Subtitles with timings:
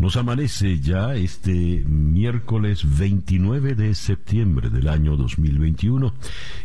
[0.00, 6.14] Nos amanece ya este miércoles 29 de septiembre del año 2021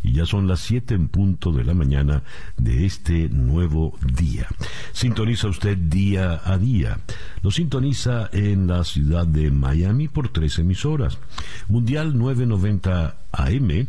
[0.04, 2.24] y ya son las 7 en punto de la mañana
[2.56, 4.48] de este nuevo día.
[4.94, 7.00] Sintoniza usted día a día.
[7.42, 11.18] Lo sintoniza en la ciudad de Miami por tres emisoras.
[11.68, 13.88] Mundial 990 AM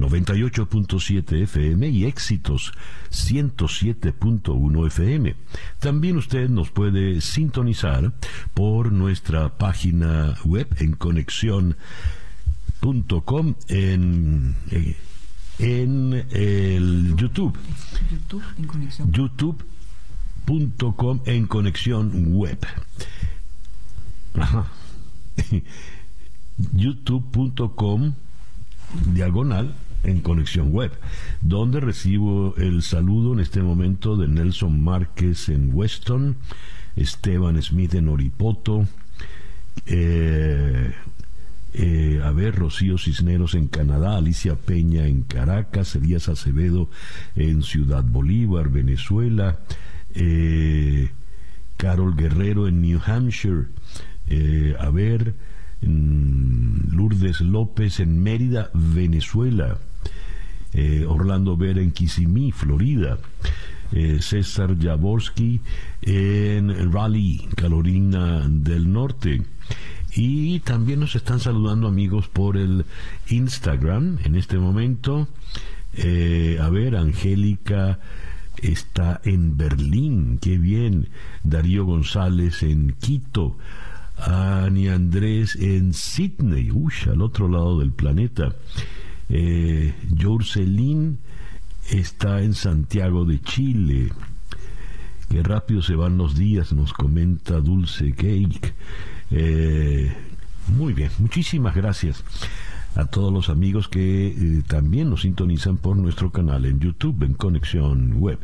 [0.00, 2.72] 98.7 FM y éxitos
[3.10, 5.36] 107.1 FM.
[5.78, 8.12] También usted nos puede sintonizar
[8.54, 11.76] por nuestra página web en conexión.com
[13.68, 14.96] en, eh,
[15.58, 17.58] en el YouTube.
[18.10, 19.12] YouTube en conexión.
[20.46, 22.58] YouTube.com en conexión web.
[24.34, 24.66] Ajá.
[26.72, 28.14] youtube.com
[29.12, 30.92] diagonal en Conexión Web,
[31.40, 36.36] donde recibo el saludo en este momento de Nelson Márquez en Weston,
[36.96, 38.86] Esteban Smith en Oripoto,
[39.86, 40.92] eh,
[41.72, 46.90] eh, a ver, Rocío Cisneros en Canadá, Alicia Peña en Caracas, Elías Acevedo
[47.36, 49.60] en Ciudad Bolívar, Venezuela,
[50.14, 51.10] eh,
[51.76, 53.66] Carol Guerrero en New Hampshire,
[54.78, 55.34] a ver,
[55.82, 59.78] Lourdes López en Mérida, Venezuela,
[60.72, 63.18] eh, Orlando Vera en Kissimmee, Florida,
[63.92, 65.60] eh, César Jaworski
[66.02, 69.42] en Raleigh, Carolina del Norte.
[70.14, 72.84] Y también nos están saludando amigos por el
[73.28, 75.28] Instagram en este momento.
[75.94, 78.00] Eh, a ver, Angélica
[78.58, 81.08] está en Berlín, qué bien.
[81.42, 83.56] Darío González en Quito.
[84.20, 88.54] Ani Andrés en Sydney, uy, al otro lado del planeta.
[89.28, 89.94] Eh,
[91.90, 94.12] está en Santiago de Chile.
[95.28, 98.74] Qué rápido se van los días, nos comenta Dulce Cake.
[99.30, 100.12] Eh,
[100.76, 102.24] muy bien, muchísimas gracias
[102.94, 107.34] a todos los amigos que eh, también nos sintonizan por nuestro canal en YouTube en
[107.34, 108.38] Conexión Web.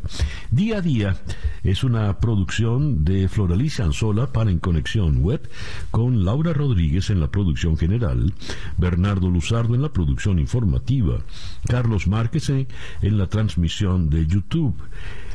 [0.50, 1.16] Día a día
[1.64, 5.48] es una producción de Floraliza Anzola para En Conexión Web
[5.90, 8.32] con Laura Rodríguez en la producción general,
[8.78, 11.18] Bernardo Luzardo en la producción informativa,
[11.66, 14.74] Carlos Márquez en la transmisión de YouTube.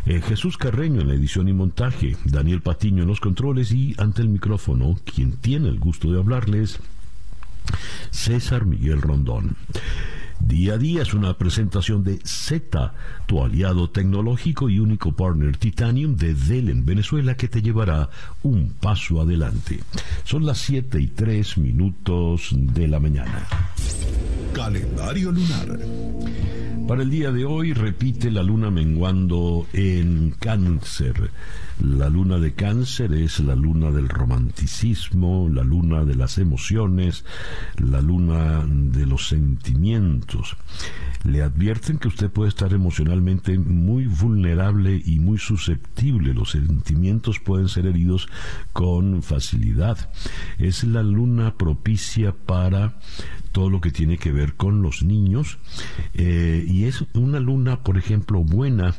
[0.06, 4.24] Eh, Jesús Carreño en la edición y montaje, Daniel Patiño en los controles y ante
[4.24, 6.80] el micrófono, quien tiene el gusto de hablarles,
[8.12, 9.56] César Miguel Rondón.
[10.40, 12.94] Día a día es una presentación de Z,
[13.28, 18.10] tu aliado tecnológico y único partner Titanium de Dell en Venezuela que te llevará
[18.42, 19.82] un paso adelante.
[20.24, 23.46] Son las 7 y 3 minutos de la mañana.
[24.54, 25.80] Calendario lunar.
[26.88, 31.32] Para el día de hoy repite la luna menguando en cáncer.
[31.80, 37.26] La luna de cáncer es la luna del romanticismo, la luna de las emociones,
[37.78, 40.58] la luna de los sentimientos.
[41.24, 46.34] Le advierten que usted puede estar emocionalmente muy vulnerable y muy susceptible.
[46.34, 48.28] Los sentimientos pueden ser heridos
[48.74, 50.10] con facilidad.
[50.58, 53.00] Es la luna propicia para
[53.52, 55.58] todo lo que tiene que ver con los niños
[56.14, 58.96] eh, y es una luna, por ejemplo, buena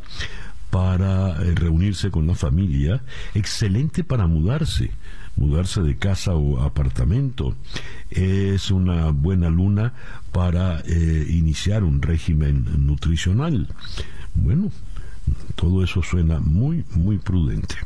[0.71, 3.03] para eh, reunirse con la familia,
[3.35, 4.91] excelente para mudarse,
[5.37, 7.55] mudarse de casa o apartamento.
[8.11, 9.93] Es una buena luna
[10.33, 13.69] para eh, iniciar un régimen nutricional.
[14.35, 14.71] Bueno,
[15.57, 17.77] todo eso suena muy, muy prudente.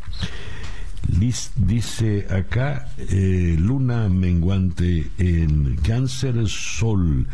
[1.08, 7.26] Dice acá, eh, luna menguante en cáncer, sol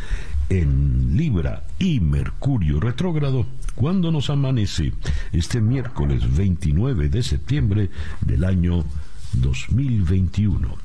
[0.48, 4.92] en Libra y Mercurio retrógrado cuando nos amanece
[5.32, 8.84] este miércoles 29 de septiembre del año
[9.34, 10.76] 2021.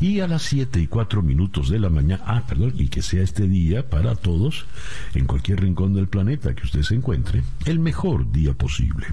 [0.00, 3.22] Y a las 7 y 4 minutos de la mañana, ah, perdón, y que sea
[3.22, 4.66] este día para todos,
[5.14, 9.06] en cualquier rincón del planeta que usted se encuentre, el mejor día posible.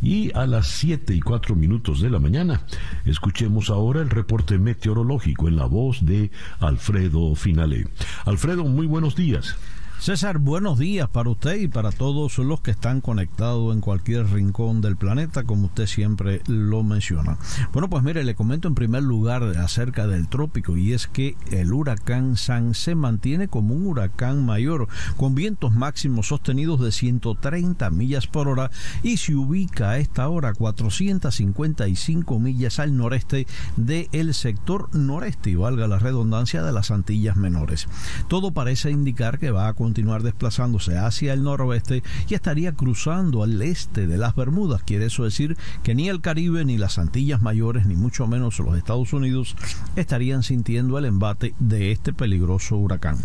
[0.00, 2.62] Y a las 7 y 4 minutos de la mañana,
[3.04, 6.30] escuchemos ahora el reporte meteorológico en la voz de
[6.60, 7.86] Alfredo Finale.
[8.24, 9.56] Alfredo, muy buenos días.
[10.02, 14.80] César, buenos días para usted y para todos los que están conectados en cualquier rincón
[14.80, 17.38] del planeta, como usted siempre lo menciona.
[17.72, 21.72] Bueno, pues mire, le comento en primer lugar acerca del trópico y es que el
[21.72, 28.26] huracán San se mantiene como un huracán mayor, con vientos máximos sostenidos de 130 millas
[28.26, 28.72] por hora
[29.04, 33.46] y se ubica a esta hora 455 millas al noreste
[33.76, 37.86] del sector noreste y valga la redundancia de las Antillas Menores.
[38.26, 43.60] Todo parece indicar que va a continuar desplazándose hacia el noroeste y estaría cruzando al
[43.62, 44.82] este de las Bermudas.
[44.82, 48.76] Quiere eso decir que ni el Caribe, ni las Antillas Mayores, ni mucho menos los
[48.76, 49.56] Estados Unidos
[49.96, 53.18] estarían sintiendo el embate de este peligroso huracán.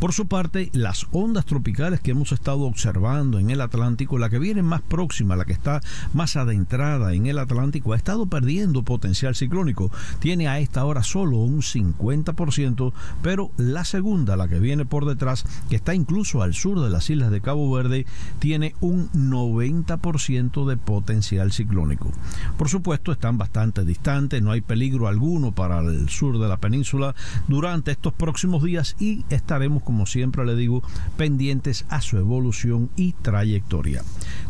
[0.00, 4.38] Por su parte, las ondas tropicales que hemos estado observando en el Atlántico, la que
[4.38, 5.80] viene más próxima, la que está
[6.14, 9.90] más adentrada en el Atlántico, ha estado perdiendo potencial ciclónico.
[10.20, 12.92] Tiene a esta hora solo un 50%,
[13.22, 17.10] pero la segunda, la que viene por detrás, que está incluso al sur de las
[17.10, 18.06] islas de Cabo Verde,
[18.38, 22.12] tiene un 90% de potencial ciclónico.
[22.56, 27.14] Por supuesto, están bastante distantes, no hay peligro alguno para el sur de la península
[27.46, 29.24] durante estos próximos días y
[29.58, 30.84] estaremos, como siempre le digo,
[31.16, 34.04] pendientes a su evolución y trayectoria.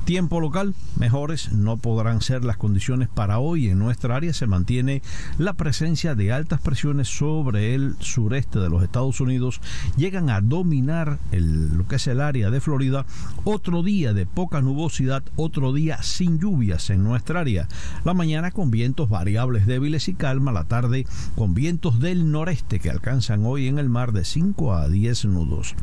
[0.04, 3.68] Tiempo local, mejores no podrán ser las condiciones para hoy.
[3.68, 5.00] En nuestra área se mantiene
[5.38, 9.60] la presencia de altas presiones sobre el sureste de los Estados Unidos.
[9.96, 13.06] Llegan a dominar lo que es el área de Florida.
[13.44, 17.68] Otro día de poca nubosidad, otro día sin lluvias en nuestra área.
[18.04, 20.52] La mañana con vientos variables débiles y calma.
[20.52, 24.87] La tarde con vientos del noreste que alcanzan hoy en el mar de 5 a
[24.88, 25.74] 10 nudos.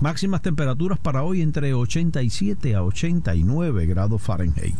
[0.00, 4.74] Máximas temperaturas para hoy entre 87 a 89 grados Fahrenheit.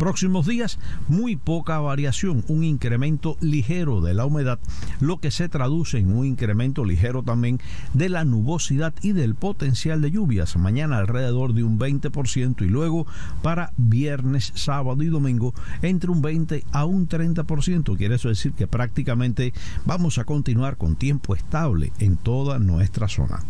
[0.00, 4.58] Próximos días, muy poca variación, un incremento ligero de la humedad,
[4.98, 7.60] lo que se traduce en un incremento ligero también
[7.92, 10.56] de la nubosidad y del potencial de lluvias.
[10.56, 13.06] Mañana alrededor de un 20% y luego
[13.42, 15.52] para viernes, sábado y domingo
[15.82, 17.98] entre un 20 a un 30%.
[17.98, 19.52] Quiere eso decir que prácticamente
[19.84, 23.40] vamos a continuar con tiempo estable en toda nuestra zona.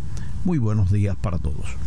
[0.43, 1.77] Muy buenos días para todos.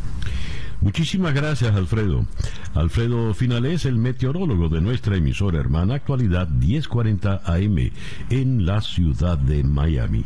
[0.84, 2.26] Muchísimas gracias, Alfredo.
[2.74, 7.90] Alfredo Finales, el meteorólogo de nuestra emisora hermana Actualidad 1040 AM
[8.28, 10.24] en la ciudad de Miami.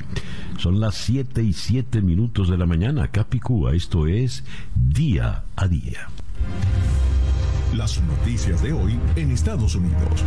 [0.59, 3.73] Son las 7 y 7 minutos de la mañana, Capicúa.
[3.77, 4.43] Esto es
[4.75, 6.09] Día a Día.
[7.77, 10.25] Las noticias de hoy en Estados Unidos.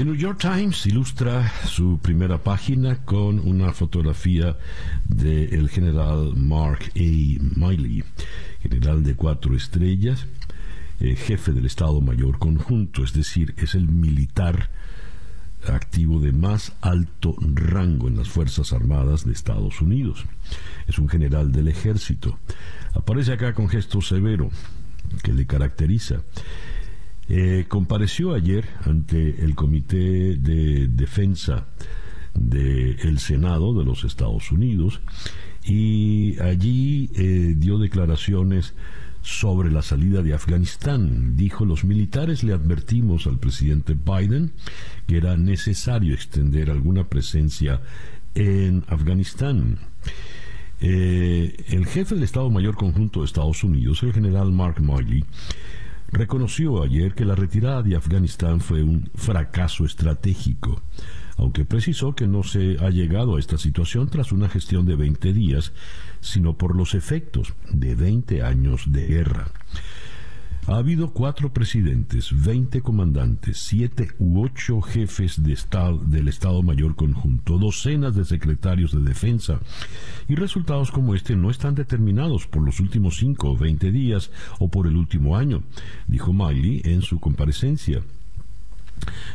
[0.00, 4.56] The New York Times ilustra su primera página con una fotografía
[5.04, 6.98] del general Mark A.
[6.98, 8.02] Miley,
[8.62, 10.24] general de cuatro estrellas,
[11.00, 14.70] eh, jefe del Estado Mayor Conjunto, es decir, es el militar
[15.68, 20.24] activo de más alto rango en las Fuerzas Armadas de Estados Unidos.
[20.86, 22.38] Es un general del ejército.
[22.94, 24.48] Aparece acá con gesto severo
[25.22, 26.22] que le caracteriza.
[27.32, 31.68] Eh, compareció ayer ante el Comité de Defensa
[32.34, 35.00] del Senado de los Estados Unidos
[35.64, 38.74] y allí eh, dio declaraciones
[39.22, 41.36] sobre la salida de Afganistán.
[41.36, 44.50] Dijo, los militares le advertimos al presidente Biden
[45.06, 47.80] que era necesario extender alguna presencia
[48.34, 49.78] en Afganistán.
[50.80, 55.24] Eh, el jefe del Estado Mayor Conjunto de Estados Unidos, el general Mark Miley,
[56.12, 60.82] reconoció ayer que la retirada de Afganistán fue un fracaso estratégico,
[61.36, 65.32] aunque precisó que no se ha llegado a esta situación tras una gestión de 20
[65.32, 65.72] días,
[66.20, 69.46] sino por los efectos de 20 años de guerra.
[70.66, 76.94] Ha habido cuatro presidentes, veinte comandantes, siete u ocho jefes de estado, del Estado Mayor
[76.94, 79.60] Conjunto, docenas de secretarios de defensa,
[80.28, 84.68] y resultados como este no están determinados por los últimos cinco o veinte días o
[84.68, 85.62] por el último año,
[86.06, 88.02] dijo Miley en su comparecencia.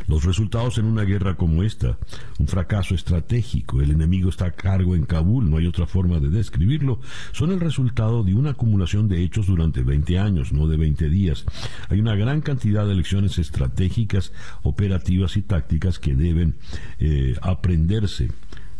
[0.07, 1.97] Los resultados en una guerra como esta,
[2.39, 6.29] un fracaso estratégico, el enemigo está a cargo en Kabul, no hay otra forma de
[6.29, 6.99] describirlo,
[7.31, 11.45] son el resultado de una acumulación de hechos durante 20 años, no de 20 días.
[11.89, 14.31] Hay una gran cantidad de lecciones estratégicas,
[14.63, 16.55] operativas y tácticas que deben
[16.99, 18.29] eh, aprenderse,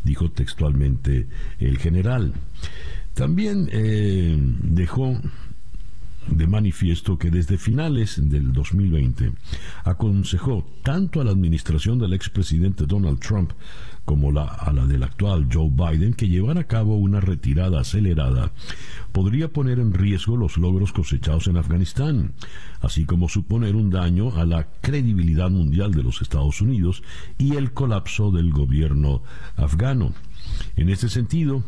[0.03, 1.27] dijo textualmente
[1.59, 2.33] el general.
[3.13, 5.17] También eh, dejó
[6.27, 9.31] de manifiesto que desde finales del 2020
[9.83, 13.51] aconsejó tanto a la administración del expresidente Donald Trump
[14.05, 18.51] como la, a la del actual Joe Biden que llevar a cabo una retirada acelerada
[19.11, 22.33] podría poner en riesgo los logros cosechados en Afganistán,
[22.81, 27.01] así como suponer un daño a la credibilidad mundial de los Estados Unidos
[27.37, 29.23] y el colapso del gobierno
[29.55, 30.13] afgano.
[30.75, 31.63] En este sentido,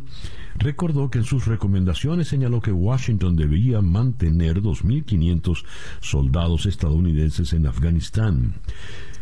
[0.58, 5.64] recordó que en sus recomendaciones señaló que Washington debía mantener 2.500
[6.02, 8.56] soldados estadounidenses en Afganistán.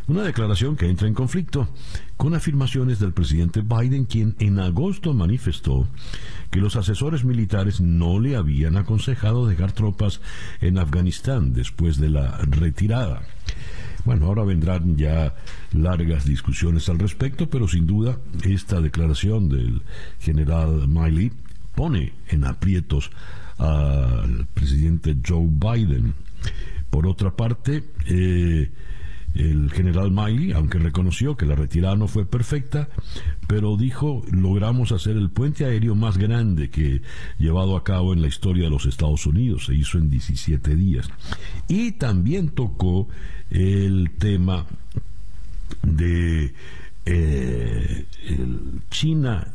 [0.07, 1.67] Una declaración que entra en conflicto
[2.15, 5.87] con afirmaciones del presidente Biden, quien en agosto manifestó
[6.51, 10.21] que los asesores militares no le habían aconsejado dejar tropas
[10.61, 13.23] en Afganistán después de la retirada.
[14.05, 15.33] Bueno, ahora vendrán ya
[15.73, 19.81] largas discusiones al respecto, pero sin duda esta declaración del
[20.19, 21.31] general Miley
[21.73, 23.09] pone en aprietos
[23.57, 26.13] al presidente Joe Biden.
[26.91, 28.71] Por otra parte, eh,
[29.35, 32.89] el general Miley, aunque reconoció que la retirada no fue perfecta,
[33.47, 37.01] pero dijo, logramos hacer el puente aéreo más grande que
[37.37, 41.09] llevado a cabo en la historia de los Estados Unidos, se hizo en 17 días.
[41.67, 43.07] Y también tocó
[43.49, 44.65] el tema
[45.83, 46.53] de
[47.05, 48.05] eh,
[48.89, 49.47] China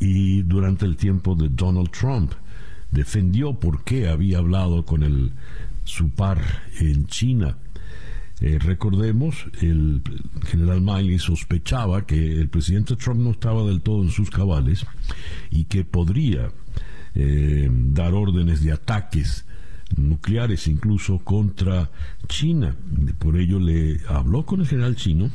[0.00, 2.32] y durante el tiempo de Donald Trump.
[2.90, 5.32] Defendió por qué había hablado con el,
[5.84, 6.40] su par
[6.80, 7.58] en China
[8.40, 10.02] eh, recordemos, el
[10.46, 14.86] general Miley sospechaba que el presidente Trump no estaba del todo en sus cabales
[15.50, 16.52] y que podría
[17.16, 19.44] eh, dar órdenes de ataques
[19.96, 21.90] nucleares incluso contra
[22.28, 22.76] China.
[23.18, 25.30] Por ello le habló con el general chino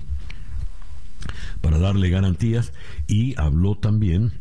[1.60, 2.72] para darle garantías
[3.08, 4.32] y habló también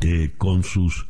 [0.00, 1.06] eh, con sus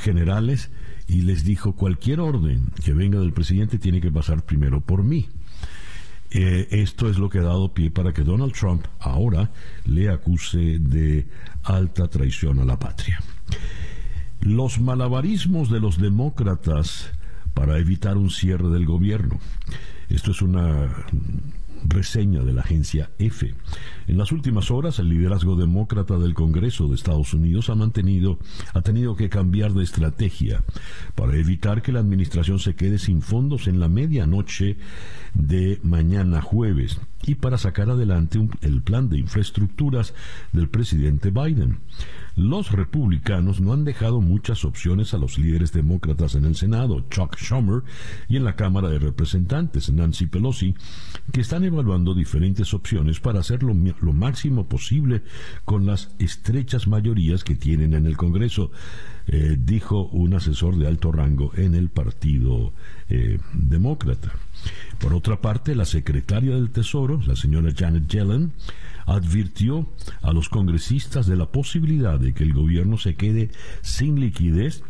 [0.00, 0.70] generales
[1.06, 5.28] y les dijo cualquier orden que venga del presidente tiene que pasar primero por mí.
[6.34, 9.52] Eh, esto es lo que ha dado pie para que Donald Trump ahora
[9.84, 11.28] le acuse de
[11.62, 13.20] alta traición a la patria.
[14.40, 17.12] Los malabarismos de los demócratas
[17.54, 19.38] para evitar un cierre del gobierno.
[20.08, 21.06] Esto es una
[21.84, 23.54] reseña de la agencia EFE.
[24.06, 28.38] En las últimas horas, el liderazgo demócrata del Congreso de Estados Unidos ha mantenido,
[28.72, 30.62] ha tenido que cambiar de estrategia
[31.14, 34.76] para evitar que la administración se quede sin fondos en la medianoche
[35.34, 40.14] de mañana jueves y para sacar adelante el plan de infraestructuras
[40.52, 41.78] del presidente Biden.
[42.36, 47.36] Los republicanos no han dejado muchas opciones a los líderes demócratas en el Senado, Chuck
[47.36, 47.82] Schumer,
[48.28, 50.74] y en la Cámara de Representantes, Nancy Pelosi,
[51.32, 55.22] que están evaluando diferentes opciones para hacer lo, máximo posible
[55.64, 58.72] con las estrechas mayorías que tienen en el Congreso,
[59.26, 62.72] eh, dijo un asesor de alto rango en el Partido
[63.08, 64.32] eh, Demócrata.
[64.98, 68.52] Por otra parte, la secretaria del Tesoro, la señora Janet Yellen,
[69.06, 69.88] advirtió
[70.22, 73.50] a los congresistas de la posibilidad de que el gobierno se quede
[73.82, 74.82] sin liquidez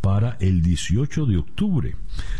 [0.00, 1.96] para el 18 de octubre,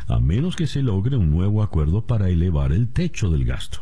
[0.06, 3.80] a menos que se logre un nuevo acuerdo para elevar el techo del gasto.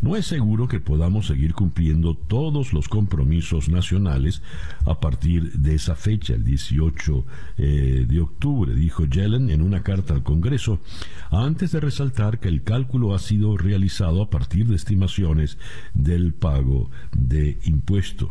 [0.00, 4.42] No es seguro que podamos seguir cumpliendo todos los compromisos nacionales
[4.86, 7.24] a partir de esa fecha, el 18
[7.56, 10.78] eh, de octubre, dijo Yellen en una carta al Congreso,
[11.30, 15.58] antes de resaltar que el cálculo ha sido realizado a partir de estimaciones
[15.94, 18.30] del pago de impuesto.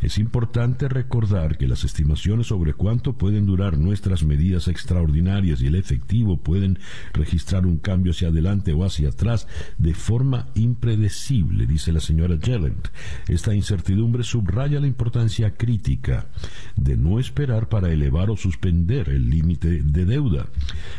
[0.00, 5.74] Es importante recordar que las estimaciones sobre cuánto pueden durar nuestras medidas extraordinarias y el
[5.74, 6.78] efectivo pueden
[7.12, 12.88] registrar un cambio hacia adelante o hacia atrás de forma impredecible, dice la señora Jelent.
[13.28, 16.28] Esta incertidumbre subraya la importancia crítica
[16.76, 20.46] de no esperar para elevar o suspender el límite de deuda.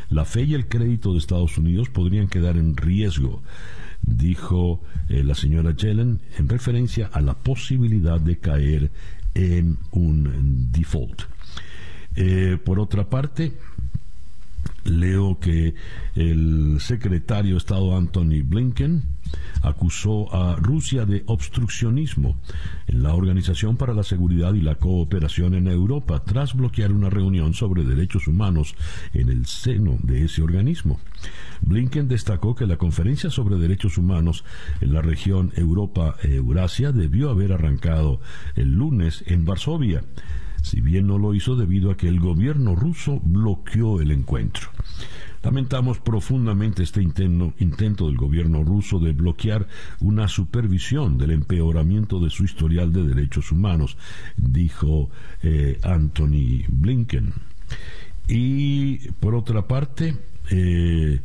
[0.10, 3.41] La fe y el crédito de Estados Unidos podrían quedar en riesgo
[4.01, 8.91] dijo eh, la señora Yellen en referencia a la posibilidad de caer
[9.34, 11.24] en un default.
[12.15, 13.53] Eh, por otra parte,
[14.84, 15.75] leo que
[16.15, 19.03] el secretario de Estado Anthony Blinken
[19.62, 22.38] acusó a Rusia de obstruccionismo
[22.88, 27.54] en la Organización para la Seguridad y la Cooperación en Europa tras bloquear una reunión
[27.54, 28.76] sobre derechos humanos
[29.14, 31.00] en el seno de ese organismo.
[31.62, 34.44] Blinken destacó que la conferencia sobre derechos humanos
[34.82, 38.20] en la región Europa-Eurasia debió haber arrancado
[38.56, 40.04] el lunes en Varsovia
[40.62, 44.70] si bien no lo hizo debido a que el gobierno ruso bloqueó el encuentro.
[45.43, 49.67] Lamentamos profundamente este intento, del gobierno ruso de bloquear
[50.00, 53.98] una supervisión del empeoramiento de su historial de derechos humanos,
[54.38, 55.10] dijo
[55.41, 57.33] eh, Anthony Blinken.
[58.27, 60.15] Y por otra parte,
[60.51, 61.19] eh,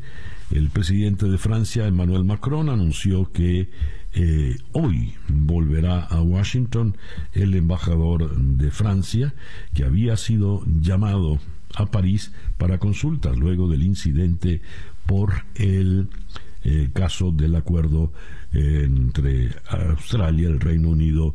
[0.50, 3.68] el presidente de Francia, Emmanuel Macron, anunció que
[4.14, 6.96] eh, hoy volverá a Washington
[7.34, 9.34] el embajador de Francia,
[9.74, 11.38] que había sido llamado
[11.76, 14.60] a París para consultas luego del incidente
[15.06, 16.08] por el
[16.64, 18.12] eh, caso del acuerdo
[18.52, 21.34] entre Australia, el Reino Unido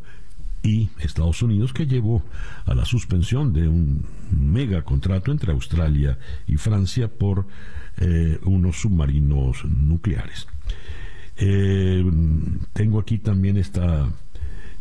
[0.63, 2.23] y Estados Unidos que llevó
[2.65, 6.17] a la suspensión de un mega contrato entre Australia
[6.47, 7.47] y Francia por
[7.97, 10.47] eh, unos submarinos nucleares.
[11.37, 12.03] Eh,
[12.73, 14.09] tengo aquí también esta,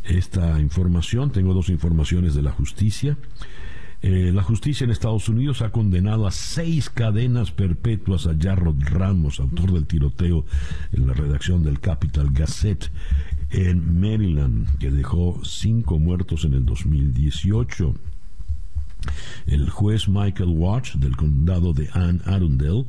[0.05, 3.17] esta información, tengo dos informaciones de la justicia.
[4.03, 9.41] Eh, la justicia en Estados Unidos ha condenado a seis cadenas perpetuas a Jarrod Ramos,
[9.41, 10.47] autor del tiroteo
[10.93, 12.91] en la redacción del Capital Gazette
[13.51, 17.95] en Maryland, que dejó cinco muertos en el 2018.
[19.47, 22.87] El juez Michael Watts del condado de Anne Arundel,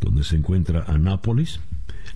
[0.00, 1.60] donde se encuentra Annapolis,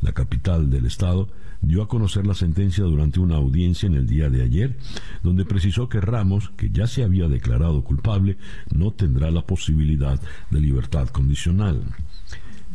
[0.01, 1.29] la capital del estado,
[1.63, 4.77] dio a conocer la sentencia durante una audiencia en el día de ayer,
[5.23, 8.37] donde precisó que Ramos, que ya se había declarado culpable,
[8.75, 11.83] no tendrá la posibilidad de libertad condicional.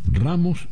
[0.06, 0.70] Ramos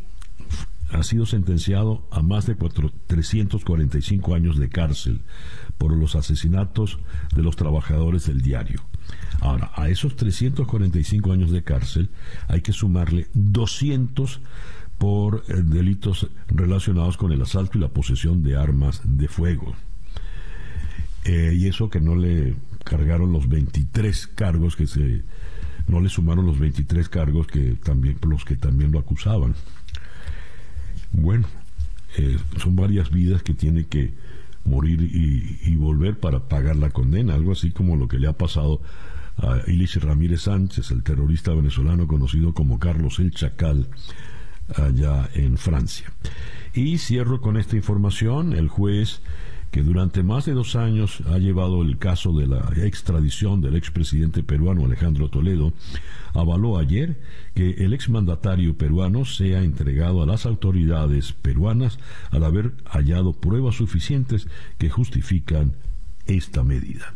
[0.92, 5.22] ha sido sentenciado a más de 345 años de cárcel
[5.78, 7.00] por los asesinatos
[7.36, 8.82] de los trabajadores del diario.
[9.42, 12.10] Ahora, a esos 345 años de cárcel
[12.48, 14.42] hay que sumarle 200
[14.98, 19.76] por eh, delitos relacionados con el asalto y la posesión de armas de fuego.
[21.26, 25.24] Eh, y eso que no le cargaron los 23 cargos que se
[25.88, 29.56] no le sumaron los 23 cargos que también los que también lo acusaban.
[31.12, 31.48] Bueno,
[32.18, 34.14] eh, son varias vidas que tiene que
[34.66, 38.34] morir y, y, volver para pagar la condena, algo así como lo que le ha
[38.34, 38.82] pasado
[39.38, 43.88] a Ilich Ramírez Sánchez, el terrorista venezolano conocido como Carlos el Chacal,
[44.76, 46.12] allá en Francia.
[46.74, 49.22] Y cierro con esta información, el juez
[49.72, 54.42] que durante más de dos años ha llevado el caso de la extradición del expresidente
[54.42, 55.74] peruano Alejandro Toledo,
[56.34, 57.20] avaló ayer
[57.54, 62.00] que el exmandatario peruano sea entregado a las autoridades peruanas
[62.32, 65.74] al haber hallado pruebas suficientes que justifican
[66.26, 67.14] esta medida.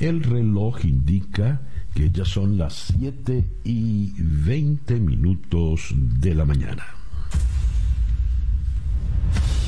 [0.00, 1.60] El reloj indica
[1.94, 6.84] que ya son las 7 y 20 minutos de la mañana.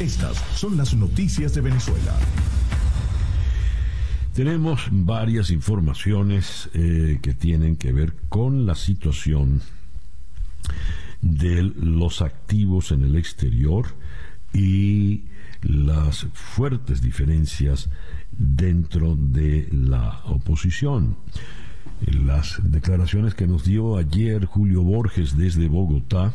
[0.01, 2.15] Estas son las noticias de Venezuela.
[4.35, 9.63] Tenemos varias informaciones eh, que tienen que ver con la situación
[11.23, 13.87] de los activos en el exterior
[14.53, 15.25] y
[15.63, 17.89] las fuertes diferencias
[18.33, 21.17] dentro de la oposición.
[22.01, 26.35] Las declaraciones que nos dio ayer Julio Borges desde Bogotá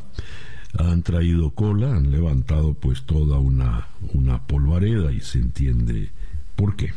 [0.78, 6.10] han traído cola, han levantado pues toda una, una polvareda y se entiende
[6.56, 6.94] por qué.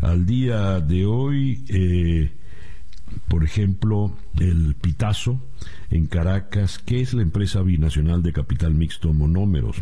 [0.00, 2.32] Al día de hoy, eh,
[3.28, 5.40] por ejemplo, el Pitazo
[5.90, 9.76] en Caracas, que es la empresa binacional de capital mixto Monómeros,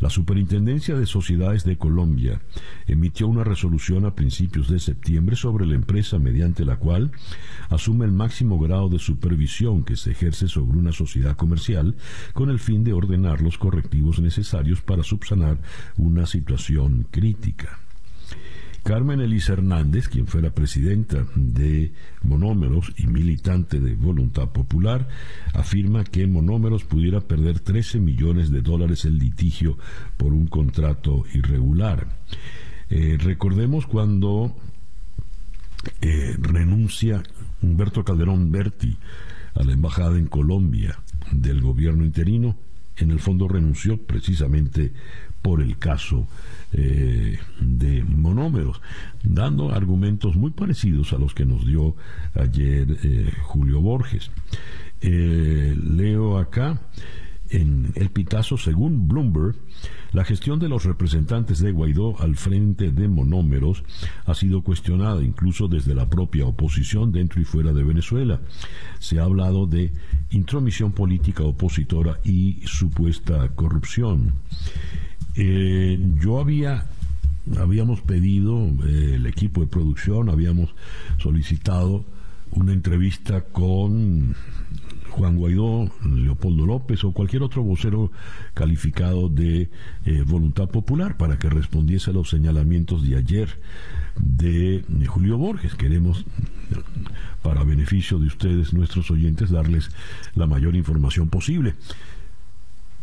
[0.00, 2.40] la Superintendencia de Sociedades de Colombia
[2.86, 7.10] emitió una resolución a principios de septiembre sobre la empresa mediante la cual
[7.68, 11.96] asume el máximo grado de supervisión que se ejerce sobre una sociedad comercial
[12.32, 15.58] con el fin de ordenar los correctivos necesarios para subsanar
[15.96, 17.87] una situación crítica.
[18.88, 25.08] Carmen Elisa Hernández, quien fuera presidenta de Monómeros y militante de Voluntad Popular,
[25.52, 29.76] afirma que Monómeros pudiera perder 13 millones de dólares en litigio
[30.16, 32.06] por un contrato irregular.
[32.88, 34.56] Eh, recordemos cuando
[36.00, 37.22] eh, renuncia
[37.60, 38.96] Humberto Calderón Berti
[39.54, 40.98] a la embajada en Colombia
[41.30, 42.56] del gobierno interino,
[42.96, 44.94] en el fondo renunció precisamente
[45.42, 46.26] por el caso
[46.72, 48.80] eh, de monómeros,
[49.22, 51.96] dando argumentos muy parecidos a los que nos dio
[52.34, 54.30] ayer eh, Julio Borges.
[55.00, 56.80] Eh, leo acá
[57.50, 59.56] en el pitazo, según Bloomberg,
[60.12, 63.84] la gestión de los representantes de Guaidó al frente de monómeros
[64.26, 68.40] ha sido cuestionada incluso desde la propia oposición dentro y fuera de Venezuela.
[68.98, 69.92] Se ha hablado de
[70.30, 74.34] intromisión política opositora y supuesta corrupción.
[75.40, 76.84] Eh, yo había
[77.60, 80.74] habíamos pedido, eh, el equipo de producción, habíamos
[81.18, 82.04] solicitado
[82.50, 84.34] una entrevista con
[85.10, 88.10] Juan Guaidó, Leopoldo López o cualquier otro vocero
[88.52, 89.70] calificado de
[90.04, 93.48] eh, voluntad popular para que respondiese a los señalamientos de ayer
[94.16, 95.76] de Julio Borges.
[95.76, 96.24] Queremos,
[97.42, 99.90] para beneficio de ustedes, nuestros oyentes, darles
[100.34, 101.74] la mayor información posible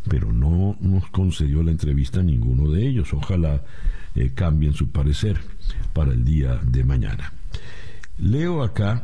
[0.10, 3.14] pero no nos concedió la entrevista a ninguno de ellos.
[3.14, 3.64] Ojalá
[4.16, 5.40] eh, cambien su parecer
[5.94, 7.34] para el día de mañana.
[8.18, 9.04] Leo acá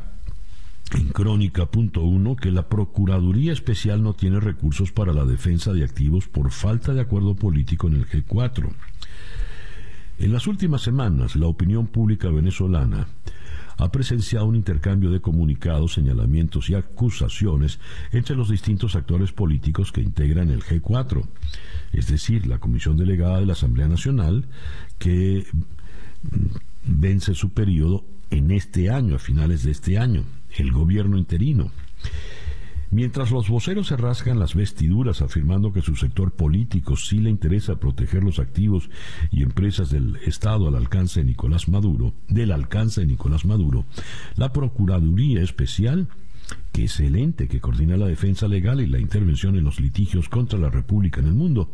[0.94, 6.52] en Crónica.1 que la Procuraduría Especial no tiene recursos para la defensa de activos por
[6.52, 8.70] falta de acuerdo político en el G4.
[10.20, 13.08] En las últimas semanas, la opinión pública venezolana
[13.82, 17.80] ha presenciado un intercambio de comunicados, señalamientos y acusaciones
[18.12, 21.26] entre los distintos actores políticos que integran el G4,
[21.92, 24.46] es decir, la Comisión Delegada de la Asamblea Nacional,
[25.00, 25.48] que
[26.86, 30.26] vence su periodo en este año, a finales de este año,
[30.58, 31.72] el gobierno interino.
[32.92, 37.78] Mientras los voceros se rasgan las vestiduras afirmando que su sector político sí le interesa
[37.78, 38.90] proteger los activos
[39.32, 43.86] y empresas del Estado al alcance de Nicolás Maduro, del alcance de Nicolás Maduro,
[44.36, 46.10] la Procuraduría Especial
[46.72, 50.30] que es el ente que coordina la defensa legal y la intervención en los litigios
[50.30, 51.72] contra la República en el mundo,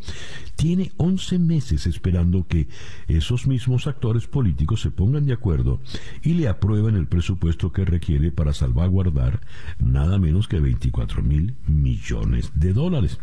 [0.56, 2.68] tiene 11 meses esperando que
[3.06, 5.80] esos mismos actores políticos se pongan de acuerdo
[6.22, 9.40] y le aprueben el presupuesto que requiere para salvaguardar
[9.78, 13.18] nada menos que 24 mil millones de dólares,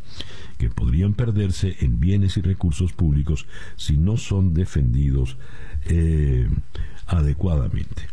[0.57, 5.37] que podrían perderse en bienes y recursos públicos si no son defendidos
[5.87, 6.47] eh,
[7.07, 8.03] adecuadamente.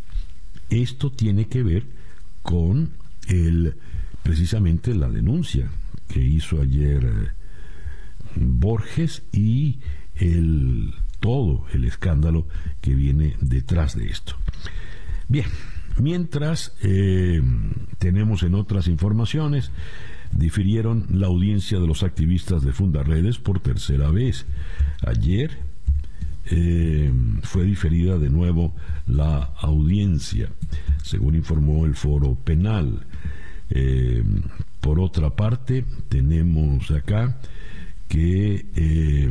[0.69, 1.87] Esto tiene que ver
[2.43, 2.91] con
[3.29, 3.77] el,
[4.23, 5.71] precisamente la denuncia
[6.09, 7.29] que hizo ayer eh,
[8.37, 9.79] Borges y
[10.15, 12.47] el todo el escándalo
[12.81, 14.35] que viene detrás de esto.
[15.29, 15.47] Bien,
[15.99, 17.41] mientras eh,
[17.99, 19.71] tenemos en otras informaciones,
[20.33, 24.47] difirieron la audiencia de los activistas de Fundaredes por tercera vez.
[25.07, 25.59] Ayer
[26.55, 27.11] eh,
[27.45, 28.75] fue diferida de nuevo
[29.07, 30.51] la audiencia,
[31.03, 33.07] según informó el foro penal.
[33.71, 34.23] Eh,
[34.83, 37.39] por otra parte, tenemos acá
[38.07, 39.31] que eh,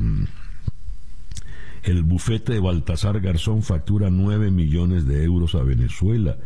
[1.84, 6.38] el bufete de Baltasar Garzón factura 9 millones de euros a Venezuela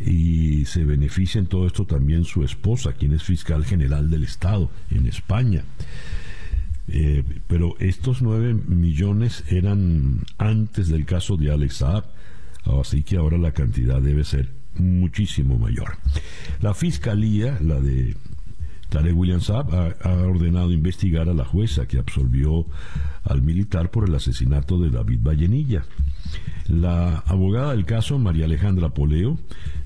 [0.00, 4.70] y se beneficia en todo esto también su esposa, quien es fiscal general del Estado
[4.90, 5.62] en España.
[6.88, 12.04] Eh, pero estos 9 millones eran antes del caso de Alex Saab,
[12.80, 15.96] así que ahora la cantidad debe ser muchísimo mayor.
[16.60, 18.16] La fiscalía, la de
[18.88, 22.66] Tarek William Saab, ha, ordenado investigar a la jueza que absolvió
[23.24, 25.84] al militar por el asesinato de David Vallenilla.
[26.68, 29.38] La abogada del caso, María Alejandra Poleo,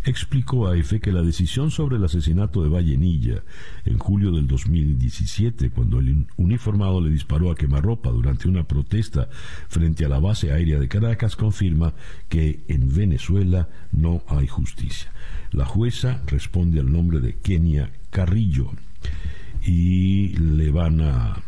[0.04, 3.42] explicó a EFE que la decisión sobre el asesinato de Vallenilla
[3.84, 9.28] en julio del 2017, cuando el uniformado le disparó a quemarropa durante una protesta
[9.68, 11.92] frente a la base aérea de Caracas, confirma
[12.28, 15.12] que en Venezuela no hay justicia.
[15.52, 18.72] La jueza responde al nombre de Kenia Carrillo
[19.62, 21.42] y le van a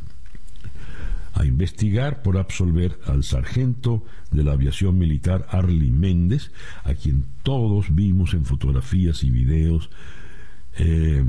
[1.35, 6.51] a investigar por absolver al sargento de la aviación militar Arly Méndez,
[6.85, 9.91] a quien todos vimos en fotografías y videos
[10.77, 11.25] eh,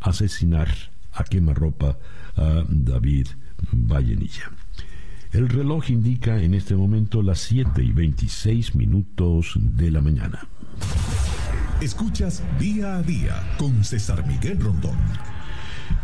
[0.00, 0.68] asesinar
[1.12, 1.98] a quemarropa
[2.36, 3.28] a David
[3.72, 4.50] Vallenilla.
[5.32, 10.46] El reloj indica en este momento las 7 y 26 minutos de la mañana.
[11.80, 14.96] Escuchas día a día con César Miguel Rondón.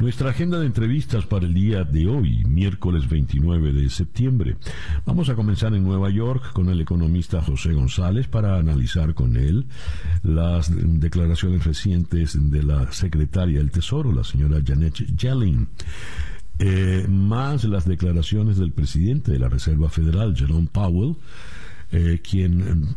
[0.01, 4.57] Nuestra agenda de entrevistas para el día de hoy, miércoles 29 de septiembre.
[5.05, 9.67] Vamos a comenzar en Nueva York con el economista José González para analizar con él
[10.23, 15.69] las declaraciones recientes de la secretaria del Tesoro, la señora Janet Yellen.
[16.59, 21.17] Eh, más las declaraciones del presidente de la Reserva Federal, Jerome Powell,
[21.93, 22.97] eh, quien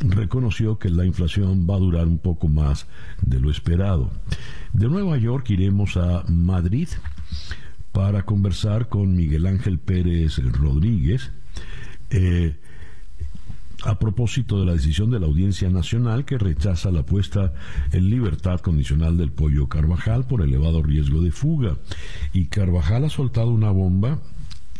[0.00, 2.86] reconoció que la inflación va a durar un poco más
[3.22, 4.10] de lo esperado.
[4.72, 6.88] De Nueva York iremos a Madrid
[7.92, 11.30] para conversar con Miguel Ángel Pérez Rodríguez
[12.10, 12.56] eh,
[13.84, 17.52] a propósito de la decisión de la Audiencia Nacional que rechaza la puesta
[17.92, 21.76] en libertad condicional del pollo Carvajal por elevado riesgo de fuga.
[22.32, 24.18] Y Carvajal ha soltado una bomba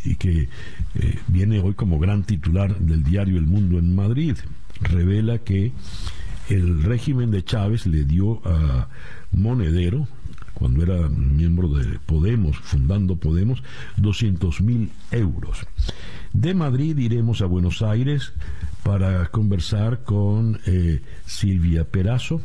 [0.04, 0.48] y que
[0.94, 4.36] eh, viene hoy como gran titular del diario El Mundo en Madrid
[4.80, 5.72] revela que
[6.48, 8.88] el régimen de Chávez le dio a
[9.32, 10.06] Monedero,
[10.52, 13.62] cuando era miembro de Podemos, fundando Podemos,
[13.96, 15.66] 200 mil euros.
[16.32, 18.32] De Madrid iremos a Buenos Aires
[18.82, 22.40] para conversar con eh, Silvia Perazo,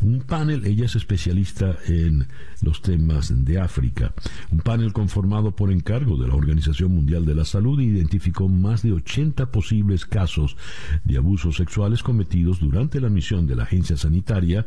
[0.00, 2.26] un panel, ella es especialista en
[2.62, 4.12] los temas de África,
[4.50, 8.92] un panel conformado por encargo de la Organización Mundial de la Salud identificó más de
[8.92, 10.56] 80 posibles casos
[11.04, 14.66] de abusos sexuales cometidos durante la misión de la agencia sanitaria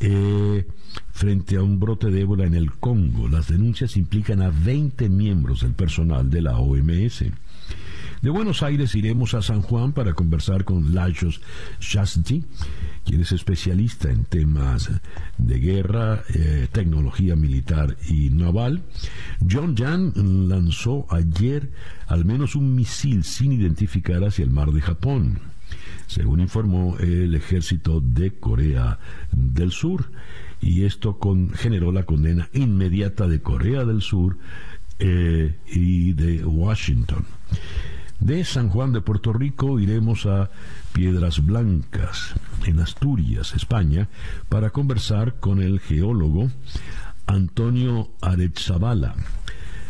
[0.00, 0.66] eh,
[1.12, 3.28] frente a un brote de ébola en el Congo.
[3.28, 7.24] Las denuncias implican a 20 miembros del personal de la OMS.
[8.22, 11.40] De Buenos Aires iremos a San Juan para conversar con Lajos
[11.80, 12.44] Shasti,
[13.04, 14.90] quien es especialista en temas
[15.38, 18.82] de guerra, eh, tecnología militar y naval.
[19.50, 20.12] John Jan
[20.48, 21.70] lanzó ayer
[22.06, 25.40] al menos un misil sin identificar hacia el mar de Japón,
[26.06, 28.98] según informó el ejército de Corea
[29.32, 30.10] del Sur.
[30.60, 31.18] Y esto
[31.54, 34.38] generó la condena inmediata de Corea del Sur
[35.00, 37.24] eh, y de Washington.
[38.22, 40.48] De San Juan de Puerto Rico iremos a
[40.92, 44.08] Piedras Blancas, en Asturias, España,
[44.48, 46.48] para conversar con el geólogo
[47.26, 49.16] Antonio Arezabala.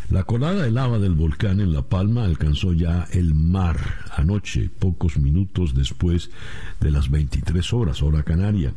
[0.09, 3.77] La colada de lava del volcán en La Palma alcanzó ya el mar
[4.17, 6.31] anoche, pocos minutos después
[6.79, 8.73] de las 23 horas, hora canaria,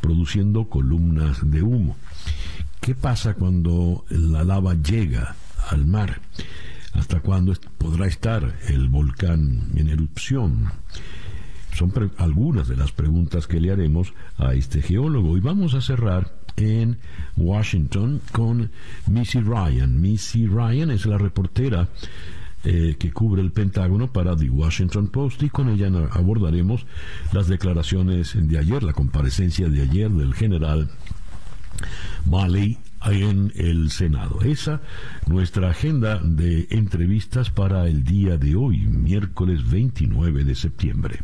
[0.00, 1.96] produciendo columnas de humo.
[2.80, 5.34] ¿Qué pasa cuando la lava llega
[5.68, 6.20] al mar?
[6.92, 10.70] ¿Hasta cuándo podrá estar el volcán en erupción?
[11.74, 15.36] Son algunas de las preguntas que le haremos a este geólogo.
[15.36, 16.98] Y vamos a cerrar en
[17.36, 18.70] Washington con
[19.06, 20.00] Missy Ryan.
[20.00, 21.88] Missy Ryan es la reportera
[22.64, 26.84] eh, que cubre el Pentágono para The Washington Post y con ella abordaremos
[27.32, 30.90] las declaraciones de ayer, la comparecencia de ayer del general
[32.26, 34.40] Malley en el Senado.
[34.42, 34.80] Esa
[35.26, 41.20] nuestra agenda de entrevistas para el día de hoy, miércoles 29 de septiembre.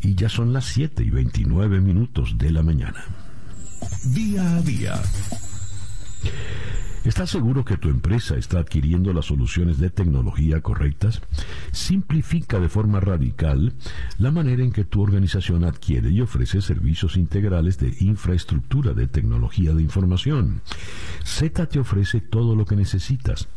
[0.00, 3.04] Y ya son las 7 y 29 minutos de la mañana.
[4.04, 5.00] Día a día.
[7.04, 11.20] ¿Estás seguro que tu empresa está adquiriendo las soluciones de tecnología correctas?
[11.72, 13.72] Simplifica de forma radical
[14.18, 19.72] la manera en que tu organización adquiere y ofrece servicios integrales de infraestructura de tecnología
[19.72, 20.62] de información.
[21.24, 23.48] Z te ofrece todo lo que necesitas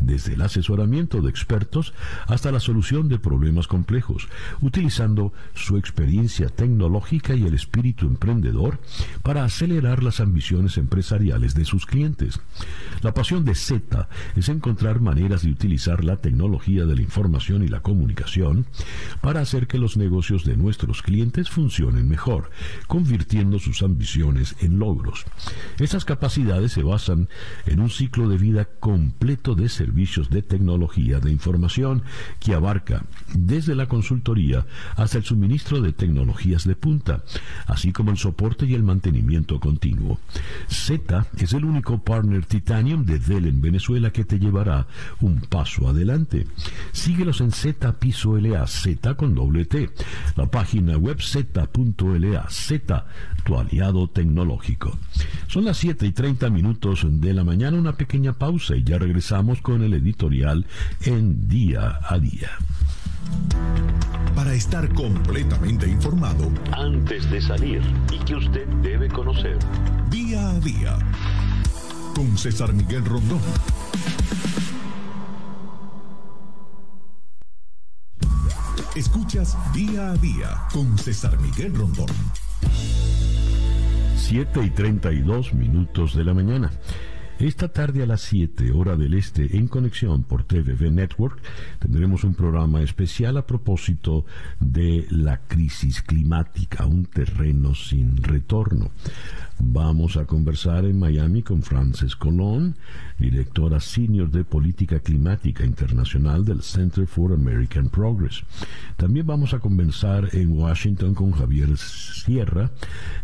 [0.00, 1.92] desde el asesoramiento de expertos
[2.26, 4.28] hasta la solución de problemas complejos,
[4.60, 8.80] utilizando su experiencia tecnológica y el espíritu emprendedor
[9.22, 12.40] para acelerar las ambiciones empresariales de sus clientes.
[13.02, 17.68] La pasión de Z es encontrar maneras de utilizar la tecnología de la información y
[17.68, 18.66] la comunicación
[19.20, 22.50] para hacer que los negocios de nuestros clientes funcionen mejor,
[22.86, 25.24] convirtiendo sus ambiciones en logros.
[25.78, 27.28] Estas capacidades se basan
[27.66, 32.04] en un ciclo de vida completo de servicios servicios de tecnología de información
[32.38, 33.02] que abarca
[33.34, 37.24] desde la consultoría hasta el suministro de tecnologías de punta,
[37.66, 40.20] así como el soporte y el mantenimiento continuo.
[40.68, 44.86] Z es el único partner Titanium de Dell en Venezuela que te llevará
[45.20, 46.46] un paso adelante.
[46.92, 49.90] Síguelos en Z Piso LA, Z con doble T,
[50.36, 53.06] la página web z.la, Z,
[53.40, 54.96] tu aliado tecnológico.
[55.48, 59.60] Son las 7 y 30 minutos de la mañana, una pequeña pausa y ya regresamos
[59.60, 60.66] con el editorial
[61.02, 62.50] en día a día.
[64.34, 69.58] Para estar completamente informado, antes de salir y que usted debe conocer.
[70.10, 70.98] Día a día.
[72.14, 73.40] Con César Miguel Rondón.
[78.96, 82.08] Escuchas día a día con César Miguel Rondón.
[84.30, 86.70] 7 y 32 minutos de la mañana.
[87.40, 91.40] Esta tarde a las 7 hora del este en conexión por TVV Network
[91.80, 94.24] tendremos un programa especial a propósito
[94.60, 98.92] de la crisis climática, un terreno sin retorno.
[99.62, 102.76] Vamos a conversar en Miami con Frances Colón,
[103.18, 108.42] directora senior de Política Climática Internacional del Center for American Progress.
[108.96, 112.70] También vamos a conversar en Washington con Javier Sierra,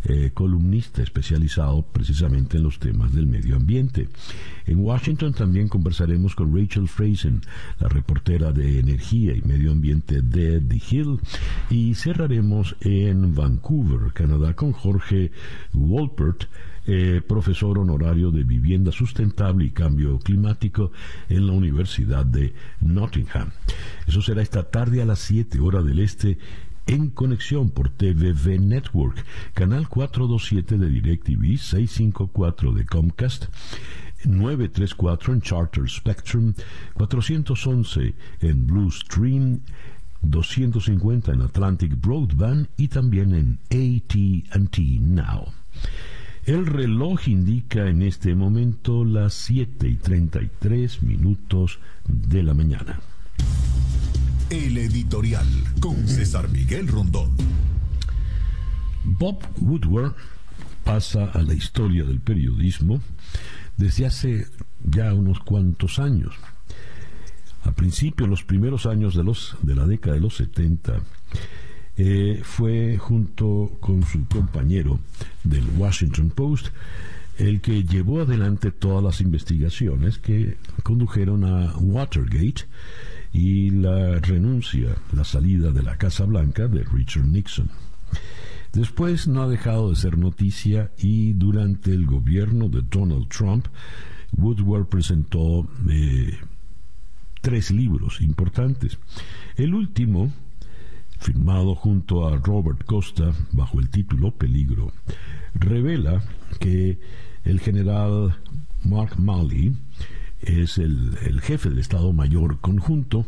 [0.03, 4.07] eh, columnista especializado precisamente en los temas del medio ambiente.
[4.67, 7.41] En Washington también conversaremos con Rachel Frazen,
[7.79, 11.19] la reportera de Energía y Medio Ambiente de The Hill,
[11.69, 15.31] y cerraremos en Vancouver, Canadá, con Jorge
[15.71, 16.45] Wolpert,
[16.85, 20.91] eh, profesor honorario de Vivienda Sustentable y Cambio Climático
[21.27, 23.51] en la Universidad de Nottingham.
[24.05, 26.37] Eso será esta tarde a las 7 horas del este
[26.87, 33.45] en conexión por TVV Network, canal 427 de DirecTV, 654 de Comcast,
[34.27, 36.53] 934 en Charter Spectrum,
[36.93, 39.61] 411 en Blue Stream,
[40.21, 45.45] 250 en Atlantic Broadband y también en AT&T Now.
[46.45, 52.99] El reloj indica en este momento las 7 y 33 minutos de la mañana.
[54.49, 55.47] El editorial
[55.81, 57.31] con César Miguel Rondón.
[59.03, 60.15] Bob Woodward
[60.85, 63.01] pasa a la historia del periodismo
[63.77, 64.47] desde hace
[64.83, 66.35] ya unos cuantos años.
[67.63, 71.01] A principios, los primeros años de, los, de la década de los 70,
[71.97, 74.99] eh, fue junto con su compañero
[75.43, 76.67] del Washington Post
[77.37, 82.65] el que llevó adelante todas las investigaciones que condujeron a Watergate
[83.31, 87.69] y la renuncia, la salida de la Casa Blanca de Richard Nixon.
[88.73, 93.67] Después no ha dejado de ser noticia y durante el gobierno de Donald Trump,
[94.37, 96.37] Woodward presentó eh,
[97.41, 98.97] tres libros importantes.
[99.55, 100.31] El último,
[101.19, 104.91] firmado junto a Robert Costa bajo el título Peligro,
[105.55, 106.23] revela
[106.59, 106.99] que
[107.43, 108.37] el general
[108.83, 109.75] Mark Malley
[110.41, 113.25] es el, jefe del Estado Mayor Conjunto,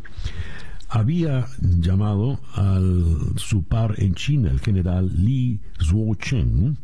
[0.90, 6.78] había llamado al su par en China, el general Li Zuocheng,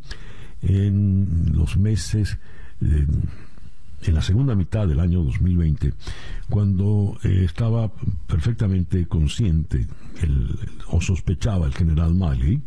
[0.62, 2.38] en los meses,
[2.80, 5.92] en la segunda mitad del año 2020,
[6.48, 7.90] cuando eh, estaba
[8.26, 9.86] perfectamente consciente
[10.88, 12.62] o sospechaba el general Malley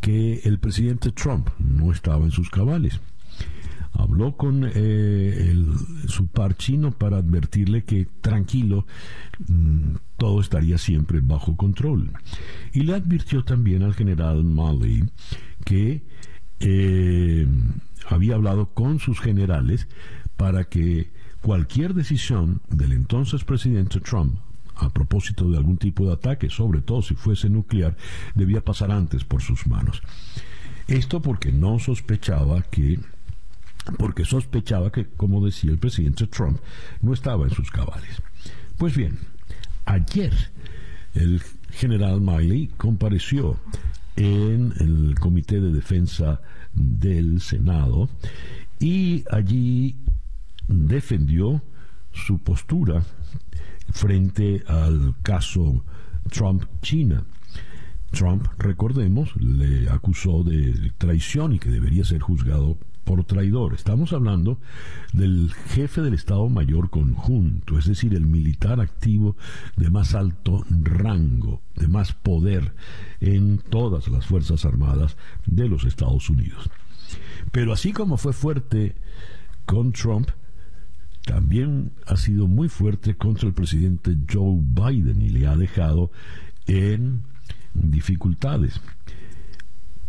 [0.00, 3.00] que el presidente Trump no estaba en sus cabales
[4.00, 5.54] habló con eh,
[6.06, 8.86] su par chino para advertirle que tranquilo,
[9.48, 12.12] mm, todo estaría siempre bajo control.
[12.72, 15.04] Y le advirtió también al general Malley
[15.64, 16.02] que
[16.60, 17.46] eh,
[18.08, 19.88] había hablado con sus generales
[20.36, 21.10] para que
[21.42, 24.38] cualquier decisión del entonces presidente Trump
[24.76, 27.96] a propósito de algún tipo de ataque, sobre todo si fuese nuclear,
[28.34, 30.02] debía pasar antes por sus manos.
[30.88, 32.98] Esto porque no sospechaba que
[33.98, 36.58] porque sospechaba que, como decía el presidente Trump,
[37.00, 38.22] no estaba en sus cabales.
[38.78, 39.18] Pues bien,
[39.84, 40.32] ayer
[41.14, 43.58] el general Miley compareció
[44.16, 46.40] en el Comité de Defensa
[46.72, 48.08] del Senado
[48.78, 49.96] y allí
[50.68, 51.62] defendió
[52.12, 53.04] su postura
[53.92, 55.84] frente al caso
[56.30, 57.24] Trump-China.
[58.10, 62.76] Trump, recordemos, le acusó de traición y que debería ser juzgado
[63.10, 63.74] por traidor.
[63.74, 64.60] Estamos hablando
[65.12, 69.36] del jefe del Estado Mayor Conjunto, es decir, el militar activo
[69.74, 72.72] de más alto rango, de más poder
[73.18, 76.70] en todas las Fuerzas Armadas de los Estados Unidos.
[77.50, 78.94] Pero así como fue fuerte
[79.66, 80.28] con Trump,
[81.24, 86.12] también ha sido muy fuerte contra el presidente Joe Biden y le ha dejado
[86.68, 87.22] en
[87.74, 88.80] dificultades.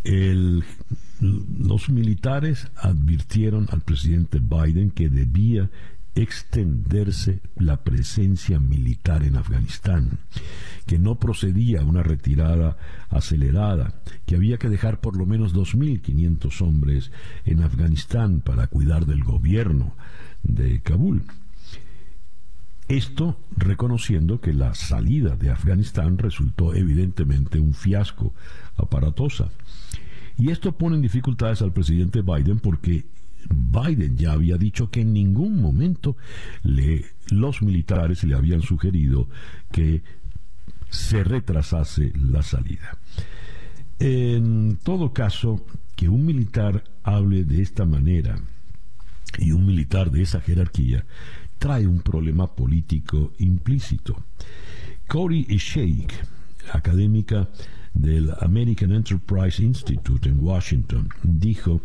[0.04, 0.64] El
[1.22, 5.70] los militares advirtieron al presidente Biden que debía
[6.16, 10.20] extenderse la presencia militar en Afganistán,
[10.86, 12.76] que no procedía una retirada
[13.10, 17.12] acelerada, que había que dejar por lo menos 2.500 hombres
[17.46, 19.96] en Afganistán para cuidar del gobierno
[20.44, 21.24] de Kabul.
[22.90, 28.34] Esto reconociendo que la salida de Afganistán resultó evidentemente un fiasco
[28.76, 29.50] aparatosa.
[30.38, 33.06] Y esto pone en dificultades al presidente Biden porque
[33.50, 36.18] Biden ya había dicho que en ningún momento
[36.64, 39.28] le, los militares le habían sugerido
[39.72, 40.04] que
[40.90, 42.98] se retrasase la salida.
[44.00, 45.66] En todo caso,
[45.96, 48.36] que un militar hable de esta manera
[49.38, 51.06] y un militar de esa jerarquía
[51.60, 54.24] trae un problema político implícito.
[55.08, 56.12] Cory Sheikh,
[56.74, 57.50] académica
[57.94, 61.82] del American Enterprise Institute en Washington dijo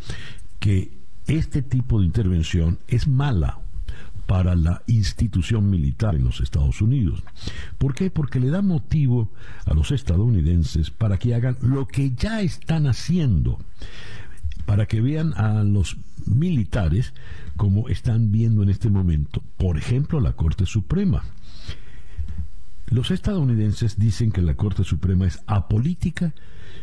[0.61, 0.93] que
[1.27, 3.59] este tipo de intervención es mala
[4.27, 7.23] para la institución militar en los Estados Unidos.
[7.79, 8.11] ¿Por qué?
[8.11, 9.31] Porque le da motivo
[9.65, 13.59] a los estadounidenses para que hagan lo que ya están haciendo,
[14.65, 17.15] para que vean a los militares
[17.57, 21.23] como están viendo en este momento, por ejemplo, la Corte Suprema.
[22.89, 26.35] Los estadounidenses dicen que la Corte Suprema es apolítica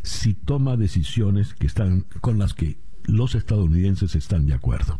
[0.02, 5.00] si toma decisiones que están con las que los estadounidenses están de acuerdo.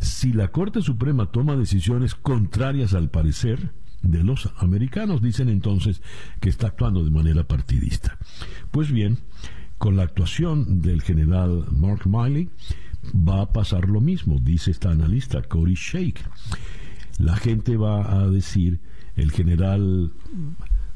[0.00, 6.02] Si la Corte Suprema toma decisiones contrarias al parecer de los americanos, dicen entonces
[6.40, 8.18] que está actuando de manera partidista.
[8.70, 9.18] Pues bien,
[9.78, 12.50] con la actuación del general Mark Miley
[13.14, 16.22] va a pasar lo mismo, dice esta analista Cory Shake.
[17.18, 18.80] La gente va a decir
[19.16, 20.12] el general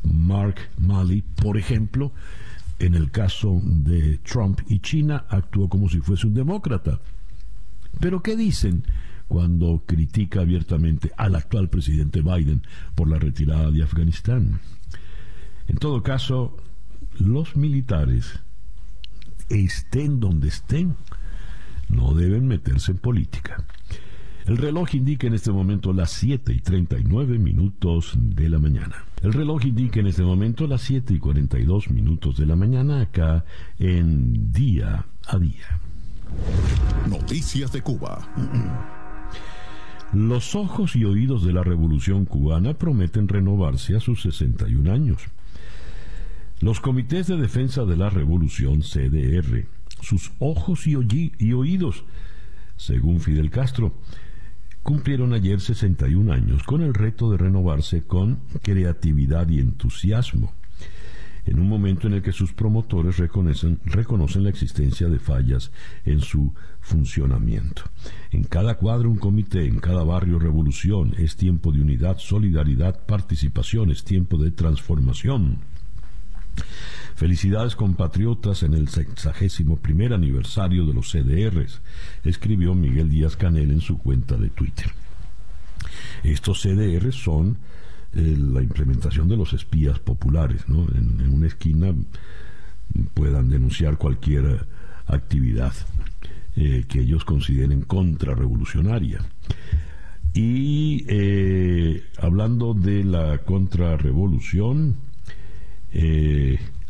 [0.02, 2.12] Mark Malley, por ejemplo,
[2.78, 7.00] en el caso de Trump y China, actuó como si fuese un demócrata.
[8.00, 8.84] Pero ¿qué dicen
[9.28, 12.62] cuando critica abiertamente al actual presidente Biden
[12.94, 14.60] por la retirada de Afganistán?
[15.68, 16.56] En todo caso,
[17.18, 18.40] los militares,
[19.48, 20.96] estén donde estén,
[21.88, 23.64] no deben meterse en política.
[24.46, 29.04] El reloj indica en este momento las 7 y 39 minutos de la mañana.
[29.20, 33.44] El reloj indica en este momento las 7 y 42 minutos de la mañana acá
[33.80, 35.80] en día a día.
[37.10, 38.20] Noticias de Cuba.
[40.12, 45.22] Los ojos y oídos de la revolución cubana prometen renovarse a sus 61 años.
[46.60, 49.66] Los comités de defensa de la revolución CDR,
[50.00, 52.04] sus ojos y, y oídos,
[52.76, 53.92] según Fidel Castro,
[54.86, 60.52] cumplieron ayer 61 años con el reto de renovarse con creatividad y entusiasmo,
[61.44, 65.72] en un momento en el que sus promotores reconocen, reconocen la existencia de fallas
[66.04, 67.82] en su funcionamiento.
[68.30, 73.90] En cada cuadro un comité, en cada barrio revolución, es tiempo de unidad, solidaridad, participación,
[73.90, 75.58] es tiempo de transformación.
[77.14, 81.80] Felicidades compatriotas en el sexagésimo primer aniversario de los CDRs,
[82.24, 84.92] escribió Miguel Díaz Canel en su cuenta de Twitter.
[86.22, 87.58] Estos CDRs son
[88.12, 91.94] eh, la implementación de los espías populares, En, una esquina
[93.14, 94.66] puedan denunciar cualquier
[95.06, 95.72] actividad
[96.56, 99.20] eh, que ellos consideren contrarrevolucionaria.
[100.32, 104.96] Y eh, hablando de la contrarrevolución,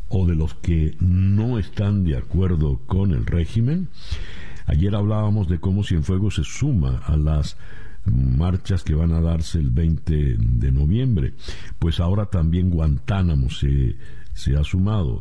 [0.09, 3.89] o de los que no están de acuerdo con el régimen.
[4.67, 7.57] Ayer hablábamos de cómo Cienfuegos se suma a las
[8.05, 11.35] marchas que van a darse el 20 de noviembre.
[11.79, 13.97] Pues ahora también Guantánamo se,
[14.37, 15.21] se ha sumado.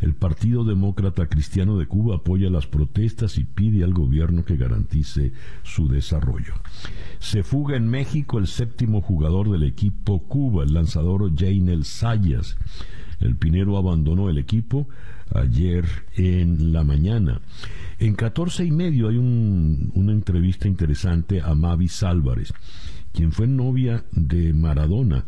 [0.00, 5.32] El Partido Demócrata Cristiano de Cuba apoya las protestas y pide al gobierno que garantice
[5.62, 6.54] su desarrollo.
[7.18, 12.56] Se fuga en México el séptimo jugador del equipo Cuba, el lanzador Janel Sayas.
[13.20, 14.88] El Pinero abandonó el equipo
[15.34, 15.86] ayer
[16.16, 17.40] en la mañana.
[17.98, 22.52] En 14 y medio hay una entrevista interesante a Mavis Álvarez,
[23.12, 25.24] quien fue novia de Maradona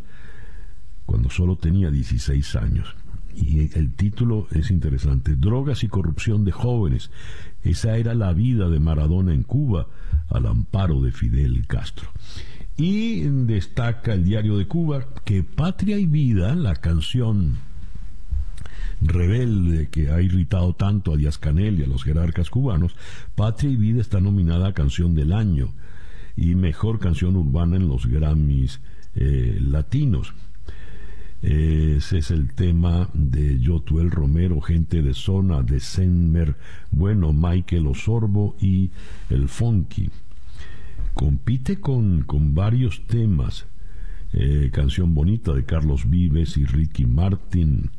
[1.07, 2.95] cuando solo tenía 16 años.
[3.35, 7.11] Y el título es interesante, Drogas y corrupción de jóvenes.
[7.63, 9.89] Esa era la vida de Maradona en Cuba
[10.31, 12.09] al amparo de Fidel Castro.
[12.79, 17.59] Y destaca el diario de Cuba que Patria y Vida, la canción
[19.01, 22.97] rebelde que ha irritado tanto a Díaz Canel y a los jerarcas cubanos,
[23.35, 25.73] Patria y Vida está nominada a Canción del Año
[26.37, 28.81] y Mejor Canción Urbana en los Grammys
[29.15, 30.35] eh, Latinos.
[31.43, 36.57] Ese es el tema de Yotuel Romero, gente de zona, de Senmer,
[36.91, 38.91] bueno, Michael Osorbo y
[39.31, 40.11] el Funky.
[41.15, 43.67] Compite con, con varios temas.
[44.33, 47.91] Eh, canción bonita de Carlos Vives y Ricky Martin.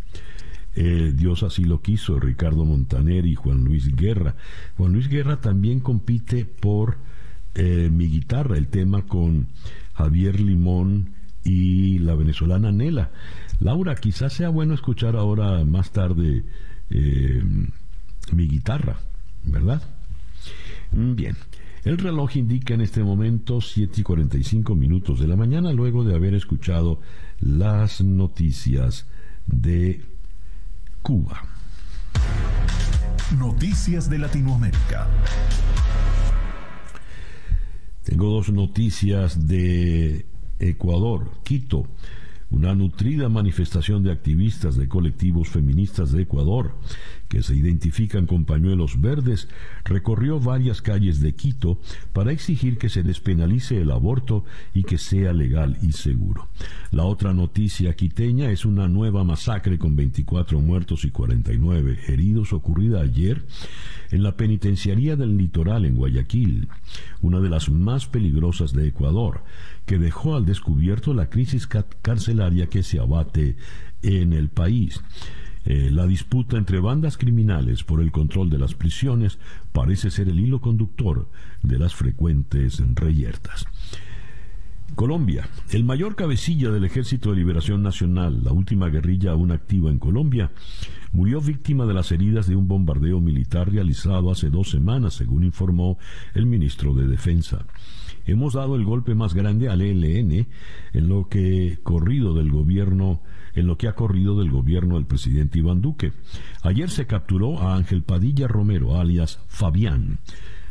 [0.80, 4.36] Eh, Dios así lo quiso, Ricardo Montaner y Juan Luis Guerra.
[4.78, 6.98] Juan Luis Guerra también compite por
[7.56, 9.48] eh, mi guitarra, el tema con
[9.96, 11.14] Javier Limón
[11.44, 13.10] y la venezolana Nela.
[13.60, 16.44] Laura, quizás sea bueno escuchar ahora más tarde
[16.92, 17.44] eh,
[18.32, 19.00] mi guitarra,
[19.46, 19.82] ¿verdad?
[20.92, 21.38] Mm, bien.
[21.86, 26.14] El reloj indica en este momento 7 y 45 minutos de la mañana luego de
[26.14, 27.02] haber escuchado
[27.40, 29.08] las noticias
[29.48, 30.17] de
[31.08, 31.42] Cuba.
[33.40, 35.08] Noticias de Latinoamérica.
[38.04, 40.26] Tengo dos noticias de
[40.60, 41.88] Ecuador, Quito
[42.50, 46.76] una nutrida manifestación de activistas de colectivos feministas de Ecuador,
[47.28, 49.48] que se identifican con pañuelos verdes,
[49.84, 51.80] recorrió varias calles de Quito
[52.14, 56.48] para exigir que se despenalice el aborto y que sea legal y seguro.
[56.92, 63.02] La otra noticia quiteña es una nueva masacre con 24 muertos y 49 heridos ocurrida
[63.02, 63.46] ayer
[64.12, 66.70] en la penitenciaría del litoral en Guayaquil,
[67.22, 69.44] una de las más peligrosas de Ecuador,
[69.86, 71.68] que dejó al descubierto la crisis
[72.02, 73.58] carcelaria que se abate
[74.02, 75.02] en el país.
[75.70, 79.38] Eh, la disputa entre bandas criminales por el control de las prisiones
[79.74, 81.28] parece ser el hilo conductor
[81.62, 83.66] de las frecuentes reyertas.
[84.96, 85.50] Colombia.
[85.70, 90.52] El mayor cabecilla del Ejército de Liberación Nacional, la última guerrilla aún activa en Colombia,
[91.12, 96.00] murió víctima de las heridas de un bombardeo militar realizado hace dos semanas, según informó
[96.34, 97.66] el ministro de Defensa
[98.28, 100.48] hemos dado el golpe más grande al ELN
[100.94, 103.22] en lo que corrido del gobierno
[103.58, 106.14] en lo que ha corrido del gobierno del presidente Iván Duque.
[106.62, 110.20] Ayer se capturó a Ángel Padilla Romero, alias Fabián,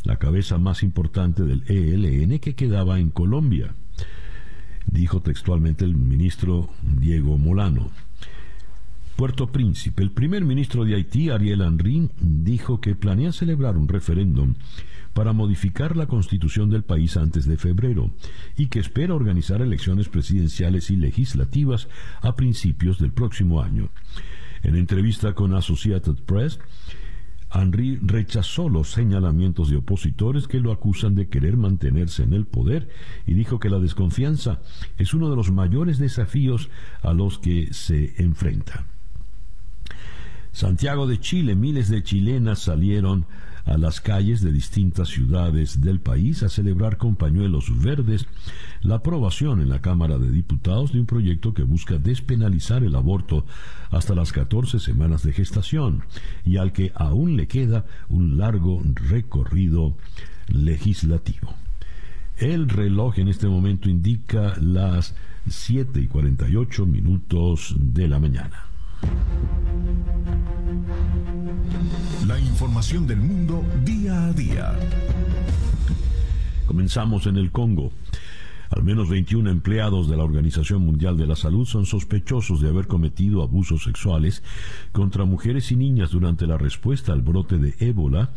[0.04, 3.74] la cabeza más importante del ELN que quedaba en Colombia,
[4.86, 7.90] dijo textualmente el ministro Diego Molano.
[9.16, 14.54] Puerto Príncipe, el primer ministro de Haití, Ariel Henry, dijo que planea celebrar un referéndum
[15.16, 18.10] para modificar la constitución del país antes de febrero
[18.54, 21.88] y que espera organizar elecciones presidenciales y legislativas
[22.20, 23.88] a principios del próximo año.
[24.62, 26.60] En entrevista con Associated Press,
[27.50, 32.90] Henry rechazó los señalamientos de opositores que lo acusan de querer mantenerse en el poder
[33.26, 34.60] y dijo que la desconfianza
[34.98, 36.68] es uno de los mayores desafíos
[37.00, 38.84] a los que se enfrenta.
[40.52, 43.24] Santiago de Chile, miles de chilenas salieron
[43.66, 48.26] a las calles de distintas ciudades del país a celebrar con pañuelos verdes
[48.80, 53.44] la aprobación en la Cámara de Diputados de un proyecto que busca despenalizar el aborto
[53.90, 56.04] hasta las 14 semanas de gestación
[56.44, 59.96] y al que aún le queda un largo recorrido
[60.48, 61.54] legislativo.
[62.38, 65.14] El reloj en este momento indica las
[65.48, 68.66] 7 y 48 minutos de la mañana.
[72.26, 74.74] La información del mundo día a día.
[76.66, 77.92] Comenzamos en el Congo.
[78.70, 82.88] Al menos 21 empleados de la Organización Mundial de la Salud son sospechosos de haber
[82.88, 84.42] cometido abusos sexuales
[84.90, 88.32] contra mujeres y niñas durante la respuesta al brote de ébola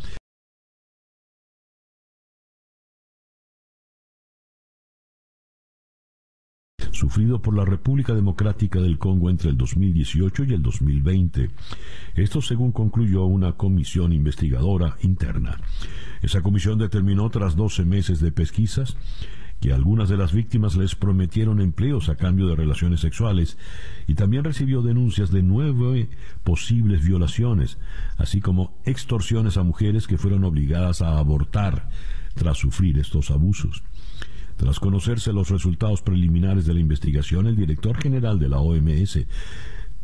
[7.00, 11.50] sufrido por la República Democrática del Congo entre el 2018 y el 2020.
[12.14, 15.58] Esto según concluyó una comisión investigadora interna.
[16.20, 18.98] Esa comisión determinó tras 12 meses de pesquisas
[19.60, 23.56] que algunas de las víctimas les prometieron empleos a cambio de relaciones sexuales
[24.06, 26.08] y también recibió denuncias de nueve
[26.44, 27.78] posibles violaciones,
[28.16, 31.88] así como extorsiones a mujeres que fueron obligadas a abortar
[32.34, 33.82] tras sufrir estos abusos.
[34.60, 39.20] Tras conocerse los resultados preliminares de la investigación, el director general de la OMS,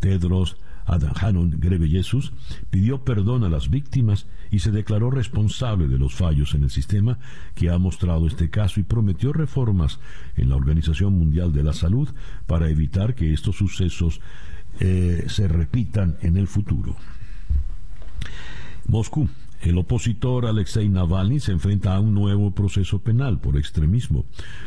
[0.00, 2.32] Tedros Adhanom Ghebreyesus,
[2.70, 7.18] pidió perdón a las víctimas y se declaró responsable de los fallos en el sistema
[7.54, 10.00] que ha mostrado este caso y prometió reformas
[10.36, 12.08] en la Organización Mundial de la Salud
[12.46, 14.22] para evitar que estos sucesos
[14.80, 16.96] eh, se repitan en el futuro.
[18.88, 19.28] Moscú
[19.66, 24.24] el opositor Alexei Navalny se enfrenta a un nuevo proceso penal por extremismo,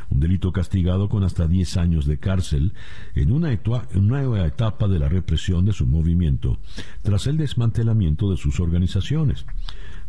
[0.10, 2.74] un delito castigado con hasta 10 años de cárcel
[3.16, 3.58] en una
[3.93, 6.60] nueva etapa de la represión de su movimiento,
[7.02, 9.45] tras el desmantelamiento de sus organizaciones.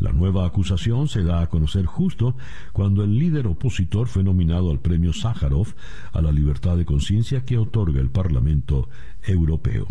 [0.01, 2.35] La nueva acusación se da a conocer justo
[2.73, 5.69] cuando el líder opositor fue nominado al premio Sájarov
[6.13, 8.89] a la libertad de conciencia que otorga el Parlamento
[9.23, 9.87] Europeo.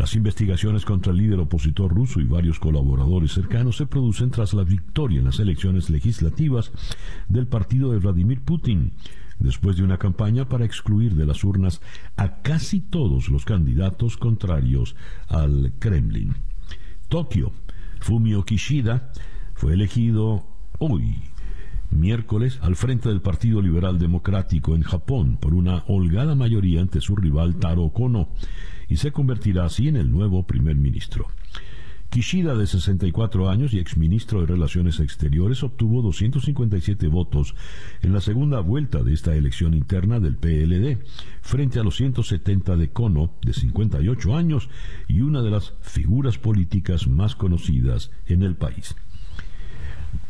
[0.00, 4.64] Las investigaciones contra el líder opositor ruso y varios colaboradores cercanos se producen tras la
[4.64, 6.72] victoria en las elecciones legislativas
[7.28, 8.94] del partido de Vladimir Putin,
[9.40, 11.82] después de una campaña para excluir de las urnas
[12.16, 14.96] a casi todos los candidatos contrarios
[15.28, 16.34] al Kremlin.
[17.10, 17.52] Tokio,
[18.00, 19.12] Fumio Kishida,
[19.52, 20.46] fue elegido
[20.78, 21.18] hoy
[21.90, 27.16] miércoles al frente del Partido Liberal Democrático en Japón por una holgada mayoría ante su
[27.16, 28.30] rival Taro Kono
[28.90, 31.28] y se convertirá así en el nuevo primer ministro.
[32.10, 37.54] Kishida, de 64 años y exministro de Relaciones Exteriores, obtuvo 257 votos
[38.02, 40.98] en la segunda vuelta de esta elección interna del PLD,
[41.40, 44.68] frente a los 170 de Kono, de 58 años
[45.06, 48.96] y una de las figuras políticas más conocidas en el país.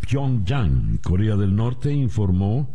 [0.03, 2.69] Pyongyang, Corea del Norte, informó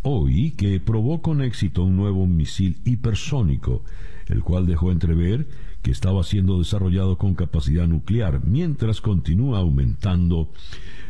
[0.00, 3.84] hoy que probó con éxito un nuevo misil hipersónico
[4.28, 5.48] el cual dejó entrever
[5.82, 10.50] que estaba siendo desarrollado con capacidad nuclear, mientras continúa aumentando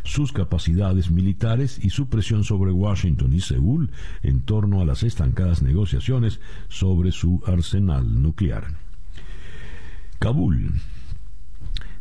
[0.04, 3.90] sus capacidades militares y su presión sobre Washington y Seúl
[4.22, 8.66] en torno a las estancadas negociaciones sobre su arsenal nuclear.
[10.18, 10.72] Kabul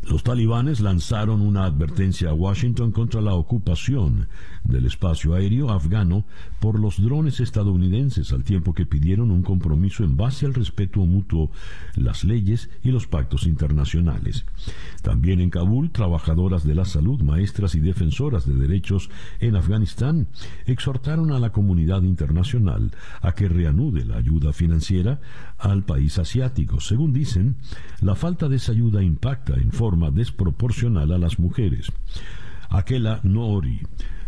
[0.08, 4.28] los talibanes lanzaron una advertencia a Washington contra la ocupación
[4.68, 6.24] del espacio aéreo afgano
[6.60, 11.50] por los drones estadounidenses, al tiempo que pidieron un compromiso en base al respeto mutuo,
[11.94, 14.44] las leyes y los pactos internacionales.
[15.02, 19.10] También en Kabul, trabajadoras de la salud, maestras y defensoras de derechos
[19.40, 20.28] en Afganistán
[20.66, 25.20] exhortaron a la comunidad internacional a que reanude la ayuda financiera
[25.58, 26.80] al país asiático.
[26.80, 27.56] Según dicen,
[28.00, 31.92] la falta de esa ayuda impacta en forma desproporcional a las mujeres.
[32.68, 33.80] Akela Noori,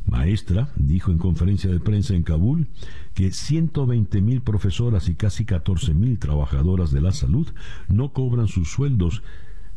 [0.09, 2.67] maestra, dijo en conferencia de prensa en Kabul
[3.15, 7.49] que 120.000 profesoras y casi 14.000 trabajadoras de la salud
[7.89, 9.23] no cobran sus sueldos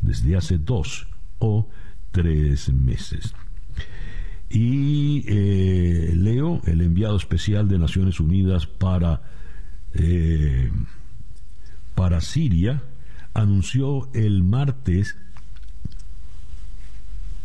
[0.00, 1.08] desde hace dos
[1.38, 1.68] o
[2.10, 3.34] tres meses.
[4.48, 9.22] Y eh, Leo, el enviado especial de Naciones Unidas para,
[9.94, 10.70] eh,
[11.94, 12.82] para Siria,
[13.32, 15.16] anunció el martes,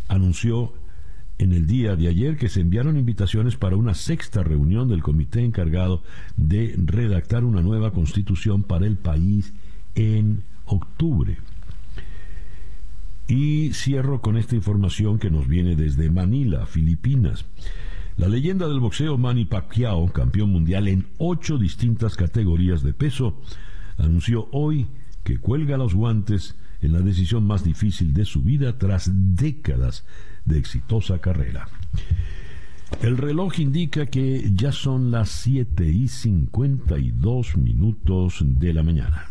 [0.09, 0.73] anunció
[1.39, 5.43] en el día de ayer que se enviaron invitaciones para una sexta reunión del comité
[5.43, 6.03] encargado
[6.35, 9.53] de redactar una nueva constitución para el país
[9.95, 11.37] en octubre.
[13.27, 17.45] Y cierro con esta información que nos viene desde Manila, Filipinas.
[18.15, 23.39] La leyenda del boxeo Manny Pacquiao, campeón mundial en ocho distintas categorías de peso,
[23.97, 24.87] anunció hoy
[25.23, 30.05] que cuelga los guantes en la decisión más difícil de su vida tras décadas
[30.47, 31.67] de exitosa carrera.
[33.01, 39.25] El reloj indica que ya son las 7 y 52 minutos de la mañana.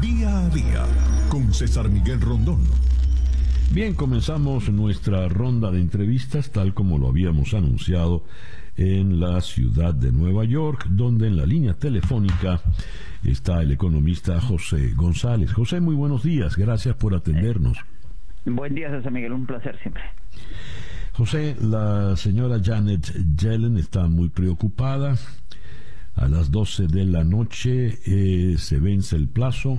[0.00, 0.86] Día a día
[1.28, 2.62] con César Miguel Rondón.
[3.72, 8.24] Bien, comenzamos nuestra ronda de entrevistas tal como lo habíamos anunciado
[8.76, 12.60] en la ciudad de Nueva York, donde en la línea telefónica
[13.22, 15.52] está el economista José González.
[15.52, 17.78] José, muy buenos días, gracias por atendernos.
[18.44, 20.02] Buen día, César Miguel, un placer siempre.
[21.12, 25.14] José, la señora Janet Yellen está muy preocupada.
[26.14, 29.78] A las 12 de la noche eh, se vence el plazo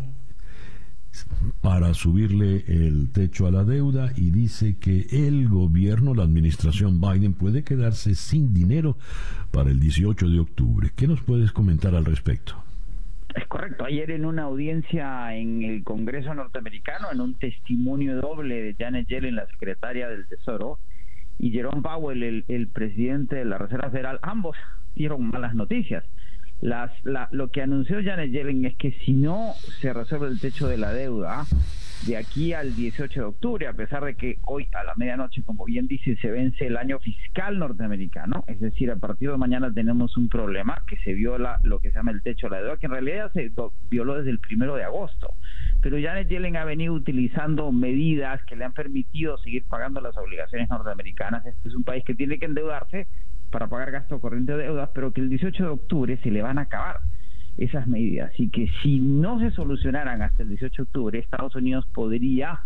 [1.62, 7.34] para subirle el techo a la deuda y dice que el gobierno, la administración Biden,
[7.34, 8.98] puede quedarse sin dinero
[9.52, 10.92] para el 18 de octubre.
[10.96, 12.63] ¿Qué nos puedes comentar al respecto?
[13.36, 13.86] Es correcto.
[13.86, 19.36] Ayer en una audiencia en el Congreso norteamericano, en un testimonio doble de Janet Yellen,
[19.36, 20.78] la secretaria del Tesoro,
[21.40, 24.56] y Jerome Powell, el, presidente de la Reserva Federal, ambos
[24.96, 26.04] dieron malas noticias.
[26.62, 30.68] Las, la, lo que anunció Janet Yellen es que si no se resuelve el techo
[30.68, 31.46] de la deuda
[32.06, 35.64] de aquí al 18 de octubre, a pesar de que hoy a la medianoche, como
[35.64, 40.18] bien dice, se vence el año fiscal norteamericano, es decir, a partir de mañana tenemos
[40.18, 42.88] un problema que se viola lo que se llama el techo de la deuda, que
[42.88, 43.52] en realidad se
[43.90, 45.30] violó desde el primero de agosto.
[45.82, 50.70] Pero Janet Yellen ha venido utilizando medidas que le han permitido seguir pagando las obligaciones
[50.70, 51.46] norteamericanas.
[51.46, 53.08] Este es un país que tiene que endeudarse
[53.50, 56.58] para pagar gasto corriente de deudas, pero que el 18 de octubre se le van
[56.58, 57.00] a acabar
[57.58, 61.86] esas medidas y que si no se solucionaran hasta el 18 de octubre, Estados Unidos
[61.94, 62.62] podría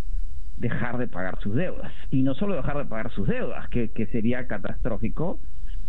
[0.58, 1.92] dejar de pagar sus deudas.
[2.12, 5.40] Y no solo dejar de pagar sus deudas, que, que sería catastrófico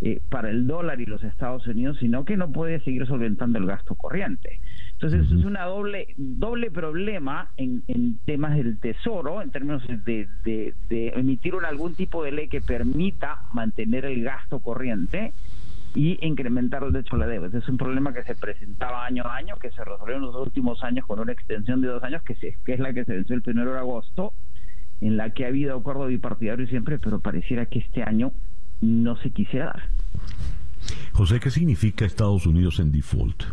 [0.01, 3.65] eh, para el dólar y los Estados Unidos, sino que no puede seguir solventando el
[3.65, 4.61] gasto corriente.
[4.93, 10.27] Entonces, eso es una doble doble problema en, en temas del tesoro, en términos de,
[10.45, 10.73] de,
[11.15, 15.33] emitir algún tipo de ley que permita mantener el gasto corriente
[15.95, 17.47] y incrementar el derecho a la deuda.
[17.47, 20.35] Este es un problema que se presentaba año a año, que se resolvió en los
[20.35, 23.35] últimos años con una extensión de dos años, que, que es la que se venció
[23.35, 24.33] el primero de agosto,
[25.01, 28.31] en la que ha habido acuerdo bipartidario siempre, pero pareciera que este año
[28.81, 29.83] no se quisiera dar.
[31.13, 33.43] José, ¿qué significa Estados Unidos en default?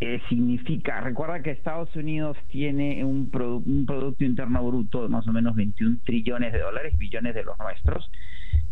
[0.00, 5.32] Eh, significa, recuerda que Estados Unidos tiene un, un, Producto Interno Bruto de más o
[5.32, 8.10] menos 21 trillones de dólares, billones de los nuestros,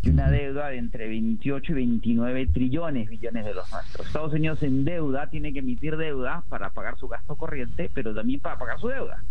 [0.02, 4.06] y una deuda de entre 28 y 29 trillones, billones de los nuestros.
[4.06, 8.40] Estados Unidos en deuda tiene que emitir deuda para pagar su gasto corriente, pero también
[8.40, 9.22] para pagar su deuda.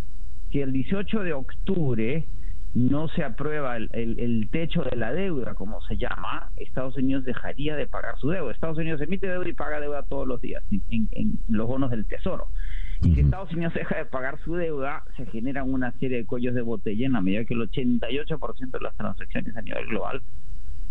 [0.51, 2.25] Si el 18 de octubre
[2.73, 7.75] no se aprueba el, el, techo de la deuda, como se llama, Estados Unidos dejaría
[7.75, 8.51] de pagar su deuda.
[8.51, 12.05] Estados Unidos emite deuda y paga deuda todos los días en, en, los bonos del
[12.05, 12.47] Tesoro.
[13.03, 16.55] Y si Estados Unidos deja de pagar su deuda, se generan una serie de cuellos
[16.55, 20.21] de botella en la medida que el 88% de las transacciones a nivel global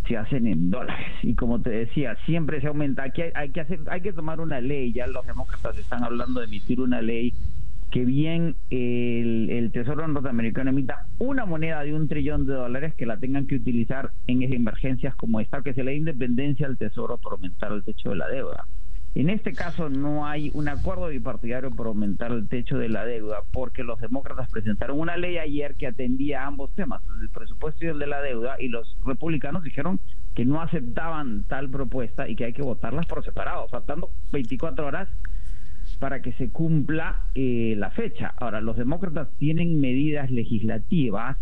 [0.07, 1.07] se hacen en dólares.
[1.23, 3.03] Y como te decía, siempre se aumenta.
[3.03, 4.93] Aquí hay, hay que hacer, hay que tomar una ley.
[4.93, 7.33] Ya los demócratas están hablando de emitir una ley
[7.91, 13.19] que bien el, Tesoro norteamericano emita una moneda de un trillón de dólares que la
[13.19, 17.35] tengan que utilizar en emergencias como esta, que se le dé independencia al Tesoro por
[17.35, 18.67] aumentar el techo de la deuda.
[19.17, 23.39] En este caso no hay un acuerdo bipartidario por aumentar el techo de la deuda,
[23.51, 27.89] porque los demócratas presentaron una ley ayer que atendía a ambos temas, el presupuesto y
[27.89, 30.01] el de la deuda, y los republicanos dijeron
[30.35, 35.09] que no aceptaban tal propuesta y que hay que votarlas por separado, faltando 24 horas
[35.99, 38.35] para que se cumpla eh, la fecha.
[38.37, 41.39] Ahora, los demócratas tienen medidas legislativas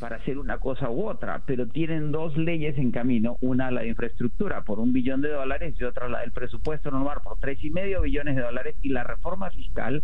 [0.00, 3.88] para hacer una cosa u otra, pero tienen dos leyes en camino, una la de
[3.88, 7.70] infraestructura por un billón de dólares y otra la del presupuesto normal por tres y
[7.70, 10.02] medio billones de dólares y la reforma fiscal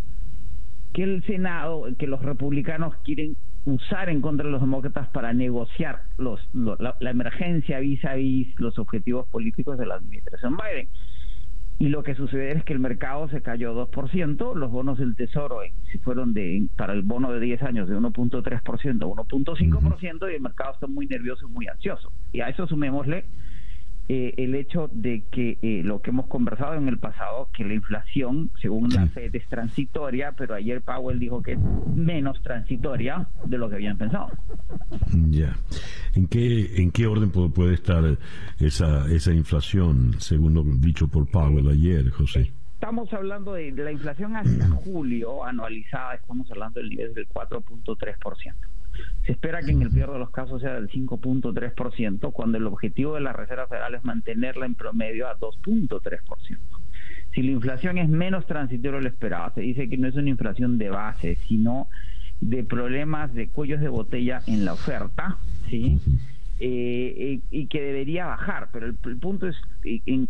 [0.93, 6.03] que el Senado, que los republicanos quieren usar en contra de los demócratas para negociar
[6.17, 10.89] los, la, la, emergencia vis a vis los objetivos políticos de la administración Biden.
[11.81, 15.61] Y lo que sucede es que el mercado se cayó 2%, los bonos del Tesoro
[15.93, 20.41] si fueron de para el bono de 10 años de 1.3% a 1.5% y el
[20.41, 22.11] mercado está muy nervioso y muy ansioso.
[22.33, 23.27] Y a eso sumémosle
[24.11, 27.75] eh, el hecho de que eh, lo que hemos conversado en el pasado, que la
[27.75, 31.59] inflación, según la Fed, es transitoria, pero ayer Powell dijo que es
[31.95, 34.31] menos transitoria de lo que habían pensado.
[35.29, 35.55] Ya.
[36.15, 38.03] ¿En qué, ¿En qué orden puede estar
[38.59, 42.51] esa, esa inflación, según lo dicho por Powell ayer, José?
[42.75, 48.55] Estamos hablando de la inflación hasta julio anualizada, estamos hablando del nivel del 4.3%.
[49.27, 53.15] Se espera que en el peor de los casos sea del 5.3%, cuando el objetivo
[53.15, 56.59] de la Reserva Federal es mantenerla en promedio a 2.3%.
[57.35, 60.79] Si la inflación es menos transitoria lo esperado, se dice que no es una inflación
[60.79, 61.89] de base, sino
[62.41, 65.39] de problemas de cuellos de botella en la oferta,
[65.69, 66.01] ¿sí?
[66.61, 70.29] Eh, eh, y que debería bajar, pero el, punto es, en,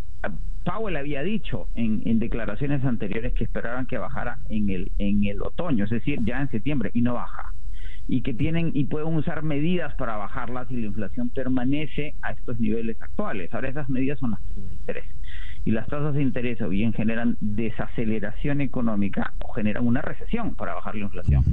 [0.65, 5.41] Powell había dicho en, en, declaraciones anteriores que esperaban que bajara en el, en el
[5.41, 7.55] otoño, es decir, ya en septiembre, y no baja
[8.09, 12.59] y que tienen y pueden usar medidas para bajarla si la inflación permanece a estos
[12.59, 13.53] niveles actuales.
[13.53, 15.05] Ahora esas medidas son las tasas de interés.
[15.67, 20.73] Y las tasas de interés o bien generan desaceleración económica o generan una recesión para
[20.75, 21.45] bajar la inflación.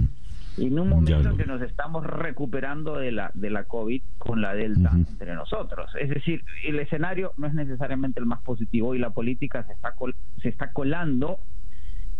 [0.58, 4.53] En un momento en que nos estamos recuperando de la de la COVID con la
[4.53, 5.91] Delta entre nosotros.
[5.99, 9.93] Es decir, el escenario no es necesariamente el más positivo y la política se está,
[10.41, 11.39] se está colando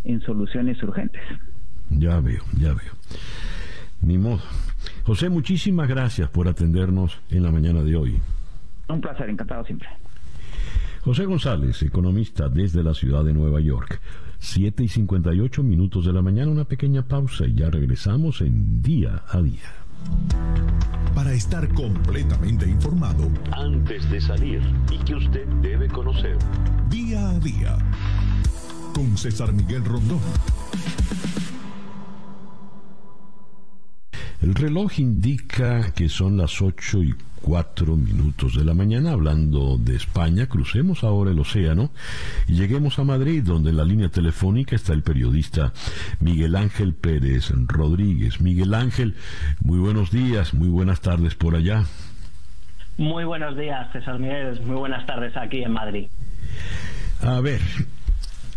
[0.04, 1.22] en soluciones urgentes.
[1.90, 2.92] Ya veo, ya veo.
[4.06, 4.40] Ni modo.
[5.04, 8.20] José, muchísimas gracias por atendernos en la mañana de hoy.
[8.88, 9.90] Un placer, encantado siempre.
[11.02, 14.00] José González, economista desde la ciudad de Nueva York.
[14.38, 19.24] 7 y 58 minutos de la mañana, una pequeña pausa y ya regresamos en día
[19.28, 19.74] a día.
[21.16, 26.38] Para estar completamente informado, antes de salir y que usted debe conocer.
[26.90, 27.78] Día a día.
[28.94, 30.20] Con César Miguel Rondón.
[34.46, 39.14] El reloj indica que son las 8 y 4 minutos de la mañana.
[39.14, 41.90] Hablando de España, crucemos ahora el océano
[42.48, 45.74] y lleguemos a Madrid, donde en la línea telefónica está el periodista
[46.20, 48.40] Miguel Ángel Pérez Rodríguez.
[48.40, 49.16] Miguel Ángel,
[49.62, 51.86] muy buenos días, muy buenas tardes por allá.
[52.98, 54.62] Muy buenos días, César Miguel.
[54.62, 56.08] Muy buenas tardes aquí en Madrid.
[57.24, 57.62] A ver,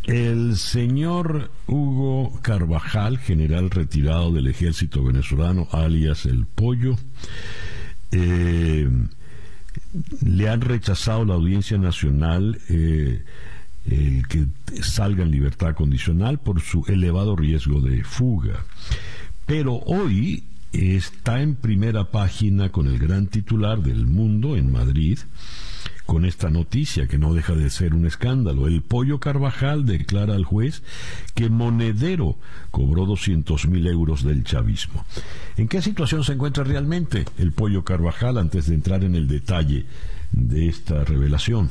[0.08, 6.96] el señor Hugo Carvajal, general retirado del ejército venezolano, alias El Pollo,
[8.10, 8.88] eh,
[10.24, 13.22] le han rechazado la Audiencia Nacional eh,
[13.84, 14.46] el que
[14.82, 18.64] salga en libertad condicional por su elevado riesgo de fuga.
[19.44, 25.18] Pero hoy está en primera página con el gran titular del mundo en Madrid,
[26.08, 28.66] con esta noticia que no deja de ser un escándalo.
[28.66, 30.82] El Pollo Carvajal declara al juez
[31.34, 32.38] que Monedero
[32.70, 35.04] cobró 200 mil euros del chavismo.
[35.58, 39.84] ¿En qué situación se encuentra realmente el Pollo Carvajal antes de entrar en el detalle
[40.32, 41.68] de esta revelación?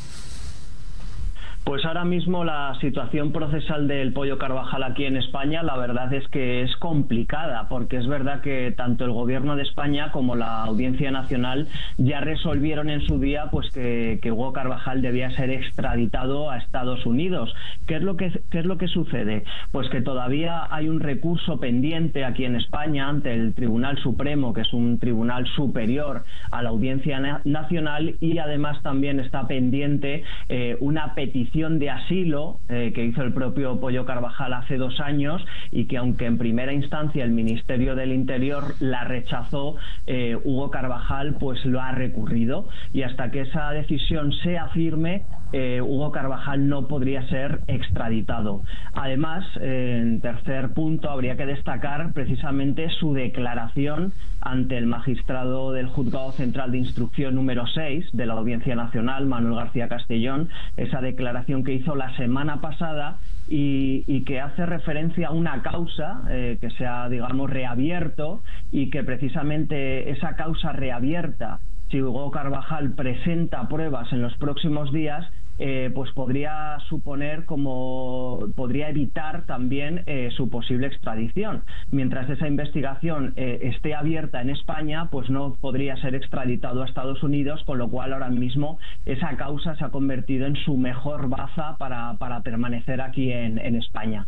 [1.68, 6.26] Pues ahora mismo la situación procesal del pollo Carvajal aquí en España, la verdad es
[6.30, 11.12] que es complicada, porque es verdad que tanto el gobierno de España como la Audiencia
[11.12, 17.06] Nacional ya resolvieron en su día pues que, Hugo Carvajal debía ser extraditado a Estados
[17.06, 17.54] Unidos.
[17.86, 19.44] ¿Qué es lo que qué es lo que sucede?
[19.74, 24.62] Pues que todavía hay un recurso pendiente aquí en España ante el Tribunal Supremo, que
[24.62, 31.14] es un tribunal superior a la Audiencia Nacional, y además también está pendiente eh, una
[31.14, 35.98] petición de asilo eh, que hizo el propio Pollo Carvajal hace dos años y que
[35.98, 41.82] aunque en primera instancia el Ministerio del Interior la rechazó, eh, Hugo Carvajal pues lo
[41.82, 42.70] ha recurrido.
[42.94, 48.62] Y hasta que esa decisión sea firme, eh, Hugo Carvajal no podría ser extraditado.
[48.94, 56.32] Además, en tercer punto, habría que destacar precisamente su declaración ante el magistrado del Juzgado
[56.32, 61.74] Central de Instrucción número 6 de la Audiencia Nacional, Manuel García Castellón, esa declaración que
[61.74, 63.18] hizo la semana pasada
[63.48, 68.42] y, que hace referencia a una causa eh, que se ha, digamos, reabierto
[68.72, 71.60] y que precisamente esa causa reabierta
[71.90, 75.26] si Hugo Carvajal presenta pruebas en los próximos días,
[75.60, 81.64] eh, pues podría suponer como podría evitar también eh, su posible extradición.
[81.90, 87.24] Mientras esa investigación eh, esté abierta en España, pues no podría ser extraditado a Estados
[87.24, 91.78] Unidos, con lo cual ahora mismo esa causa se ha convertido en su mejor baza
[91.80, 94.28] para, permanecer aquí en España.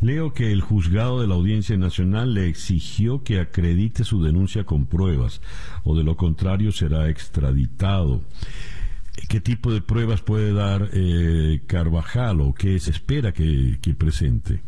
[0.00, 4.86] Leo que el juzgado de la Audiencia Nacional le exigió que acredite su denuncia con
[4.86, 5.40] pruebas,
[5.82, 8.20] o de lo contrario será extraditado.
[9.28, 14.60] ¿Qué tipo de pruebas puede dar eh, Carvajal o qué se espera que, presente?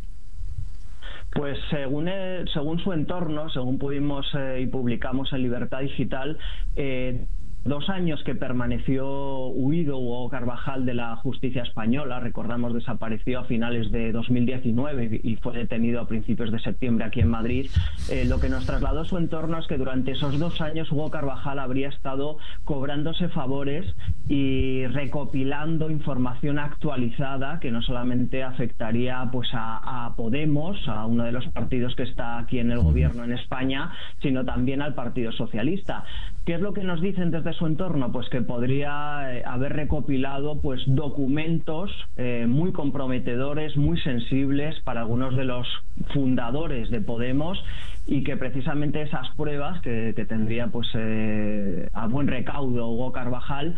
[1.32, 2.08] Pues según,
[2.54, 6.38] según su entorno, según pudimos eh, y publicamos en Libertad Digital,
[6.76, 7.26] eh,
[7.66, 13.90] dos años que permaneció huido Hugo Carvajal de la justicia española, recordamos desapareció a finales
[13.90, 17.70] de 2019 y fue detenido a principios de septiembre aquí en Madrid,
[18.10, 21.58] eh, lo que nos trasladó su entorno es que durante esos dos años Hugo Carvajal
[21.58, 23.86] habría estado cobrándose favores
[24.28, 31.32] y recopilando información actualizada que no solamente afectaría pues a, a Podemos, a uno de
[31.32, 33.90] los partidos que está aquí en el gobierno en España,
[34.22, 36.04] sino también al Partido Socialista.
[36.46, 38.12] ¿Qué es lo que nos dicen desde su entorno?
[38.12, 45.36] Pues que podría eh, haber recopilado pues documentos eh, muy comprometedores, muy sensibles para algunos
[45.36, 45.66] de los
[46.14, 47.58] fundadores de Podemos
[48.06, 53.74] y que precisamente esas pruebas que, tendría pues eh, a buen recaudo Hugo Carvajal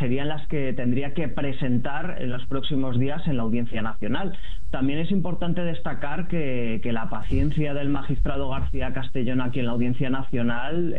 [0.00, 4.36] serían las que tendría que presentar en los próximos días en la Audiencia Nacional.
[4.70, 10.10] También es importante destacar que, la paciencia del magistrado García Castellón aquí en la Audiencia
[10.10, 10.94] Nacional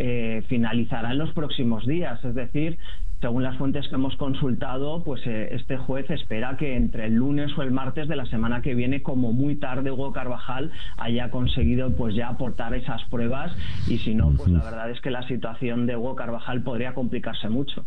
[0.47, 2.78] finalizará en los próximos días, es decir,
[3.22, 7.51] según las fuentes que hemos consultado, pues eh, este juez espera que entre el lunes
[7.55, 11.95] o el martes de la semana que viene, como muy tarde, Hugo Carvajal haya conseguido
[11.95, 13.55] pues ya aportar esas pruebas
[13.88, 17.47] y si no, pues la verdad es que la situación de Hugo Carvajal podría complicarse
[17.47, 17.86] mucho.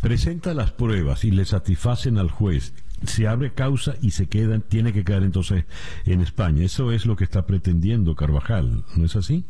[0.00, 2.74] Presenta las pruebas y le satisfacen al juez.
[3.04, 5.64] Se abre causa y se queda, tiene que quedar entonces
[6.04, 6.64] en España.
[6.64, 9.44] Eso es lo que está pretendiendo Carvajal, ¿no es así?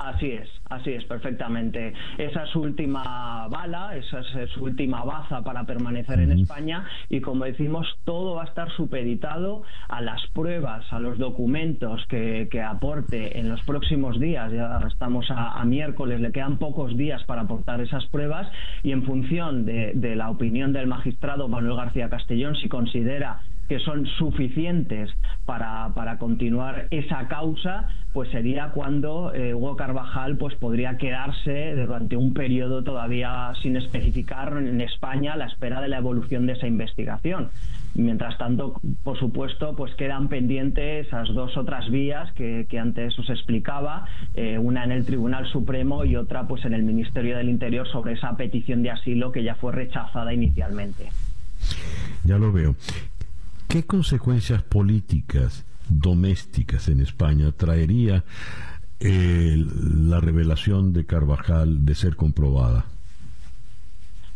[0.00, 1.92] Así es, así es, perfectamente.
[2.16, 7.20] Esa es su última bala, esa es su última baza para permanecer en España y
[7.20, 13.38] como decimos, todo va a estar supeditado a las pruebas, a los documentos que, aporte
[13.38, 14.50] en los próximos días.
[14.52, 18.50] Ya estamos a, miércoles, le quedan pocos días para aportar esas pruebas
[18.82, 23.78] y en función de, de la opinión del magistrado Manuel García Castellón, si considera que
[23.78, 25.10] son suficientes
[25.46, 32.16] para, para continuar esa causa, pues sería cuando eh, Hugo Carvajal pues podría quedarse durante
[32.16, 36.66] un periodo todavía sin especificar en España a la espera de la evolución de esa
[36.66, 37.50] investigación.
[37.94, 44.04] Mientras tanto, por supuesto, pues quedan pendientes esas dos otras vías que, antes os explicaba,
[44.34, 48.14] eh, una en el Tribunal Supremo y otra pues en el Ministerio del Interior sobre
[48.14, 51.10] esa petición de asilo que ya fue rechazada inicialmente.
[52.24, 52.74] Ya lo veo.
[53.70, 58.24] ¿Qué consecuencias políticas domésticas en España traería
[58.98, 62.86] eh, la revelación de Carvajal de ser comprobada?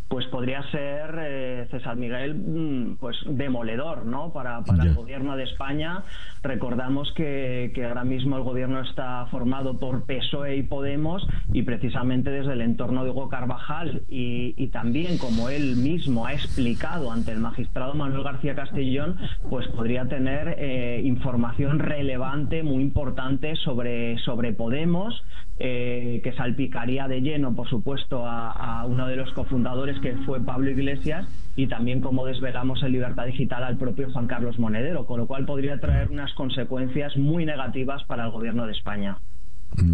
[0.08, 6.02] Pues podría ser eh, César Miguel mm, pues demoledor no para, el gobierno de España.
[6.42, 12.52] Recordamos que, ahora mismo el gobierno está formado por PSOE y Podemos y precisamente desde
[12.52, 17.94] el entorno de Hugo Carvajal y, también como él mismo ha explicado ante el magistrado
[17.94, 19.16] Manuel García Castellón
[19.48, 25.22] pues podría tener eh, información relevante muy importante sobre sobre Podemos
[25.58, 30.70] eh, que salpicaría de lleno, por supuesto, a, uno de los cofundadores que fue Pablo
[30.70, 31.26] Iglesias
[31.56, 35.46] y también, como desvelamos en Libertad Digital, al propio Juan Carlos Monedero, con lo cual
[35.46, 39.16] podría traer unas consecuencias muy negativas para el gobierno de España.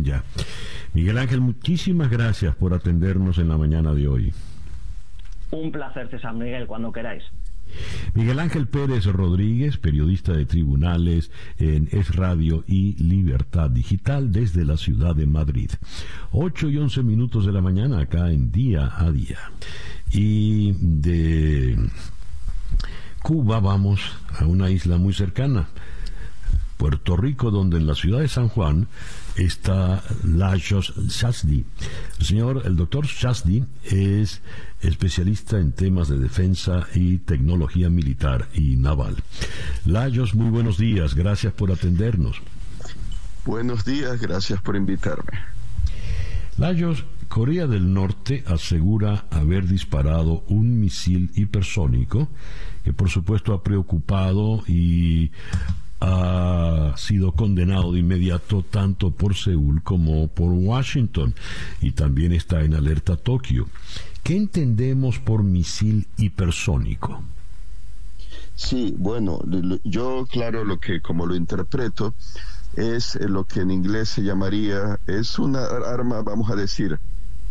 [0.02, 0.22] Ya.
[0.94, 4.32] Miguel Ángel, muchísimas gracias por atendernos en la mañana de hoy.
[5.50, 7.24] Un placer, César Miguel, cuando queráis.
[8.14, 14.76] Miguel Ángel Pérez Rodríguez, periodista de tribunales en Es Radio y Libertad Digital desde la
[14.76, 15.70] ciudad de Madrid.
[16.32, 19.38] 8 y 11 minutos de la mañana acá en Día a Día.
[20.12, 21.76] Y de
[23.22, 24.00] Cuba vamos
[24.38, 25.68] a una isla muy cercana,
[26.80, 28.88] Puerto Rico, donde en la ciudad de San Juan
[29.36, 31.66] está Lajos Shasdi.
[32.18, 34.40] El señor, el doctor Shasdi es
[34.80, 39.16] especialista en temas de defensa y tecnología militar y naval.
[39.84, 42.40] Lajos, muy buenos días, gracias por atendernos.
[43.44, 45.38] Buenos días, gracias por invitarme.
[46.56, 52.30] Lajos, Corea del Norte asegura haber disparado un misil hipersónico
[52.84, 55.30] que por supuesto ha preocupado y
[56.00, 61.34] ha sido condenado de inmediato tanto por Seúl como por Washington
[61.80, 63.68] y también está en alerta Tokio.
[64.22, 67.22] ¿Qué entendemos por misil hipersónico?
[68.54, 69.40] Sí, bueno,
[69.84, 72.14] yo claro lo que como lo interpreto
[72.74, 76.98] es lo que en inglés se llamaría, es una arma, vamos a decir,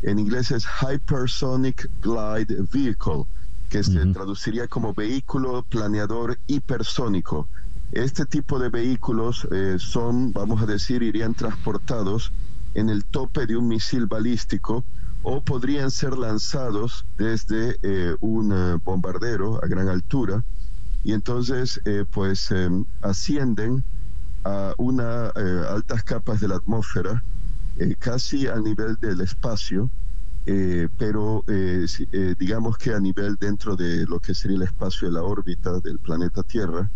[0.01, 3.25] en inglés es Hypersonic Glide Vehicle,
[3.69, 7.47] que se traduciría como vehículo planeador hipersónico.
[7.91, 12.31] Este tipo de vehículos eh, son, vamos a decir, irían transportados
[12.75, 14.85] en el tope de un misil balístico
[15.23, 20.43] o podrían ser lanzados desde eh, un eh, bombardero a gran altura.
[21.03, 21.79] Y entonces
[22.11, 23.85] pues em, ascienden
[24.43, 25.33] a unas
[25.69, 27.23] altas capas de la atmósfera
[27.99, 29.89] casi a nivel del espacio
[30.97, 31.45] pero
[32.37, 35.99] digamos que a nivel dentro de lo que sería el espacio de la órbita del
[35.99, 36.91] planeta Tierra,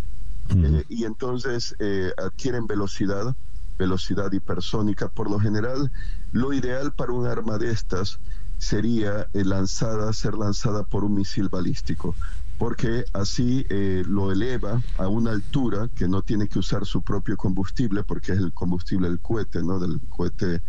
[0.90, 1.76] y entonces
[2.18, 3.36] adquieren velocidad,
[3.78, 5.10] velocidad hipersónica.
[5.10, 5.92] Por lo general,
[6.32, 8.20] lo ideal para un arma de estas
[8.58, 12.16] sería lanzada, ser lanzada por un misil balístico
[12.58, 17.36] porque así eh, lo eleva a una altura que no tiene que usar su propio
[17.36, 19.80] combustible, porque es el combustible del cohete, ¿no?
[19.80, 20.62] Del cohete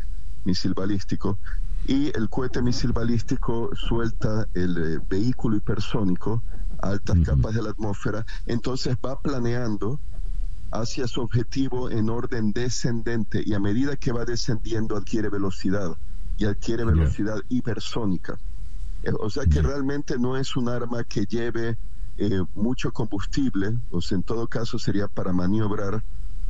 [0.45, 1.39] misil balístico.
[1.87, 6.43] Y el cohete misil balístico suelta el eh, vehículo hipersónico
[6.85, 9.99] a altas capas de la atmósfera, entonces va planeando
[10.71, 15.97] hacia su objetivo en orden descendente y a medida que va descendiendo adquiere velocidad
[16.37, 18.39] y adquiere velocidad hipersónica.
[19.05, 21.77] Eh, o sea que realmente no es un arma que lleve
[22.19, 26.03] eh, mucho combustible, o sea, en todo caso sería para maniobrar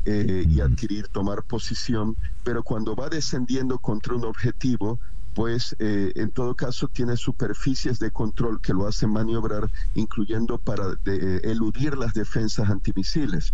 [0.06, 4.98] eh, y adquirir, tomar posición, pero cuando va descendiendo contra un objetivo,
[5.34, 11.96] pues en todo caso tiene superficies de control que lo hacen maniobrar, incluyendo para eludir
[11.96, 13.52] las defensas antimisiles.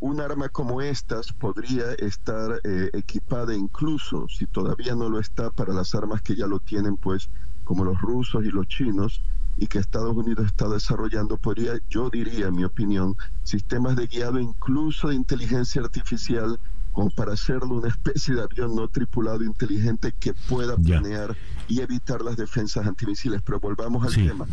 [0.00, 2.60] un arma como estas podría estar
[2.92, 7.28] equipada incluso, si todavía no lo está, para las armas que ya lo tienen, pues
[7.64, 9.22] como los rusos y los chinos,
[9.60, 14.38] y que Estados Unidos está desarrollando, podría, yo diría, en mi opinión, sistemas de guiado
[14.38, 16.60] incluso de inteligencia artificial,
[16.98, 21.36] como para hacerlo una especie de avión no tripulado inteligente que pueda planear
[21.68, 23.40] y evitar las defensas antimisiles.
[23.40, 24.46] Pero volvamos al tema.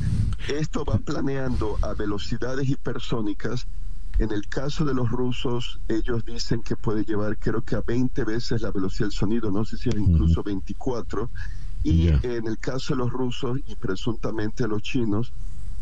[0.48, 3.66] Esto va planeando a velocidades hipersónicas.
[4.20, 8.24] En el caso de los rusos, ellos dicen que puede llevar creo que a 20
[8.26, 11.28] veces la velocidad del sonido, no sé si es incluso 24
[11.82, 15.34] y en el caso de los rusos y presuntamente los chinos,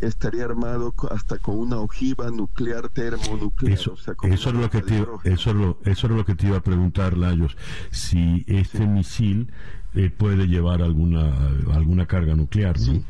[0.08, 3.74] estaría armado hasta con una ojiva nuclear termonuclear.
[3.74, 6.58] Eso, eso, es lo que te, eso, es lo, eso es lo que te iba
[6.58, 7.58] a preguntar, Layos.
[7.92, 9.52] Si este misil
[9.94, 13.06] eh, puede llevar alguna, alguna carga nuclear, Sí.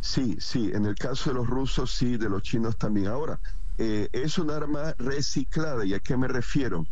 [0.00, 0.70] sí, sí.
[0.72, 2.16] En el caso de los rusos, sí.
[2.16, 3.08] De los chinos también.
[3.08, 3.40] Ahora,
[3.78, 5.84] eh, es un arma reciclada.
[5.84, 6.86] ¿Y a qué me refiero?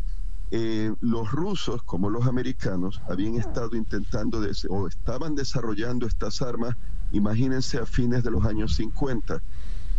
[0.54, 6.76] Eh, los rusos, como los americanos, habían estado intentando o estaban desarrollando estas armas,
[7.12, 9.42] imagínense, a fines de los años 50.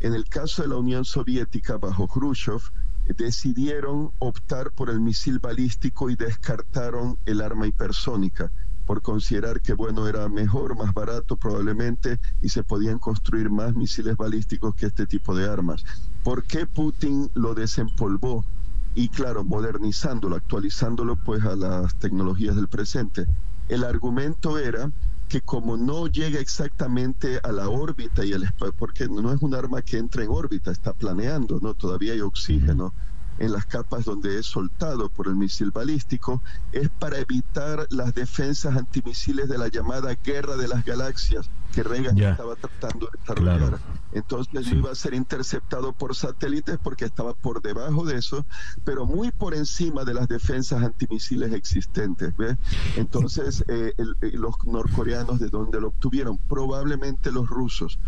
[0.01, 2.61] En el caso de la Unión Soviética, bajo Khrushchev,
[3.17, 8.51] decidieron optar por el misil balístico y descartaron el arma hipersónica
[8.85, 14.17] por considerar que bueno era mejor, más barato probablemente y se podían construir más misiles
[14.17, 15.85] balísticos que este tipo de armas.
[16.23, 18.43] ¿Por qué Putin lo desempolvó?
[18.95, 23.25] y claro, modernizándolo, actualizándolo pues a las tecnologías del presente.
[23.69, 24.91] El argumento era
[25.33, 29.55] que como no llega exactamente a la órbita y al espacio, porque no es un
[29.55, 31.73] arma que entra en órbita, está planeando, ¿no?
[31.73, 32.93] Todavía hay oxígeno
[33.43, 36.41] en las capas donde es soltado por el misil balístico,
[36.71, 42.17] es para evitar las defensas antimisiles de la llamada guerra de las galaxias que Reagan
[42.17, 43.79] estaba tratando de desarrollar.
[44.13, 48.45] Entonces iba a ser interceptado por satélites porque estaba por debajo de eso,
[48.83, 52.33] pero muy por encima de las defensas antimisiles existentes.
[52.95, 57.99] Entonces eh, eh, los norcoreanos de dónde lo obtuvieron, probablemente los rusos.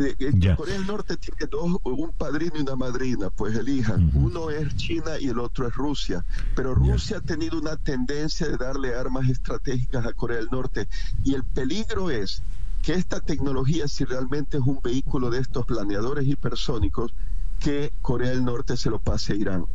[0.00, 4.10] Eh, eh, Corea del Norte tiene dos, un padrino y una madrina, pues elijan.
[4.14, 6.24] Uno es China y el otro es Rusia.
[6.56, 10.88] Pero Rusia ha tenido una tendencia de darle armas estratégicas a Corea del Norte.
[11.22, 12.42] Y el peligro es
[12.82, 17.12] que esta tecnología, si realmente es un vehículo de estos planeadores hipersónicos,
[17.58, 19.66] que Corea del Norte se lo pase a Irán.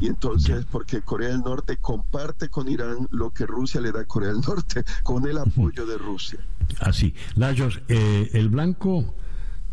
[0.00, 4.04] Y entonces, porque Corea del Norte comparte con Irán lo que Rusia le da a
[4.04, 6.40] Corea del Norte, con el apoyo de Rusia.
[6.80, 7.14] Así.
[7.34, 9.14] Lajos, eh, el blanco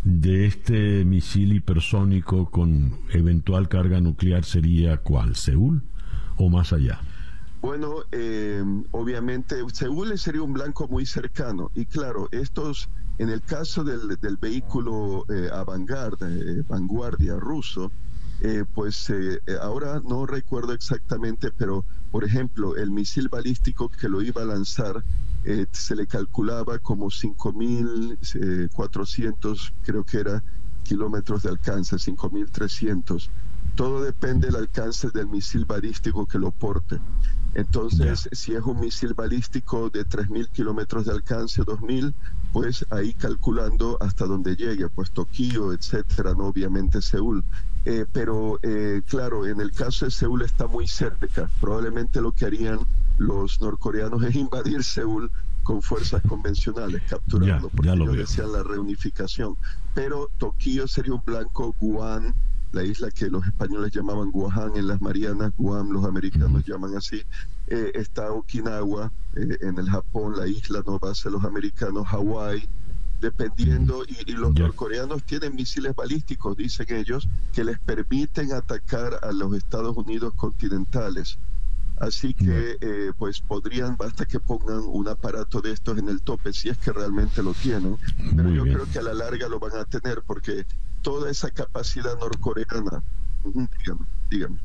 [0.04, 5.36] de este misil hipersónico con eventual carga nuclear sería cuál?
[5.36, 5.84] ¿Seúl
[6.38, 7.02] o más allá?
[7.62, 13.84] Bueno, eh, obviamente Seúl sería un blanco muy cercano y claro, estos, en el caso
[13.84, 17.92] del, vehículo eh, eh, vanguardia ruso,
[18.42, 19.12] eh, pues
[19.62, 25.04] ahora no recuerdo exactamente, pero por ejemplo, el misil balístico que lo iba a lanzar
[25.46, 30.44] eh, se le calculaba como 5.400, eh, creo que era,
[30.84, 33.30] kilómetros de alcance, 5.300.
[33.76, 37.00] Todo depende del alcance del misil balístico que lo porte.
[37.56, 42.14] Entonces, si es un misil balístico de 3.000 kilómetros de alcance, 2.000,
[42.52, 46.48] pues ahí calculando hasta donde llegue, pues Tokio, etcétera, ¿no?
[46.48, 47.44] obviamente Seúl.
[47.86, 48.60] Eh, pero
[49.08, 51.50] claro, en el caso de Seúl está muy cerca.
[51.60, 52.80] Probablemente lo que harían
[53.20, 55.32] los norcoreanos es invadir Seúl
[55.64, 59.56] con fuerzas convencionales, capturarlo, porque ellos decían la reunificación.
[59.94, 62.34] Pero Tokio sería un blanco, Guam,
[62.72, 67.22] la isla que los españoles llamaban Guaján en las Marianas, Guam los americanos llaman así,
[67.68, 72.68] eh, está Okinawa eh, en el Japón, la isla no base los americanos, Hawái,
[73.22, 79.54] dependiendo, y, los norcoreanos tienen misiles balísticos, dicen ellos, que les permiten atacar a los
[79.54, 81.38] Estados Unidos continentales.
[82.00, 86.54] Así que, eh, pues podrían, basta que pongan un aparato de estos en el tope,
[86.54, 87.98] si es que realmente lo tienen.
[88.36, 90.66] Pero yo creo que a la larga lo van a tener, porque
[91.02, 93.04] toda esa capacidad norcoreana,
[93.44, 94.60] dígame, dígame.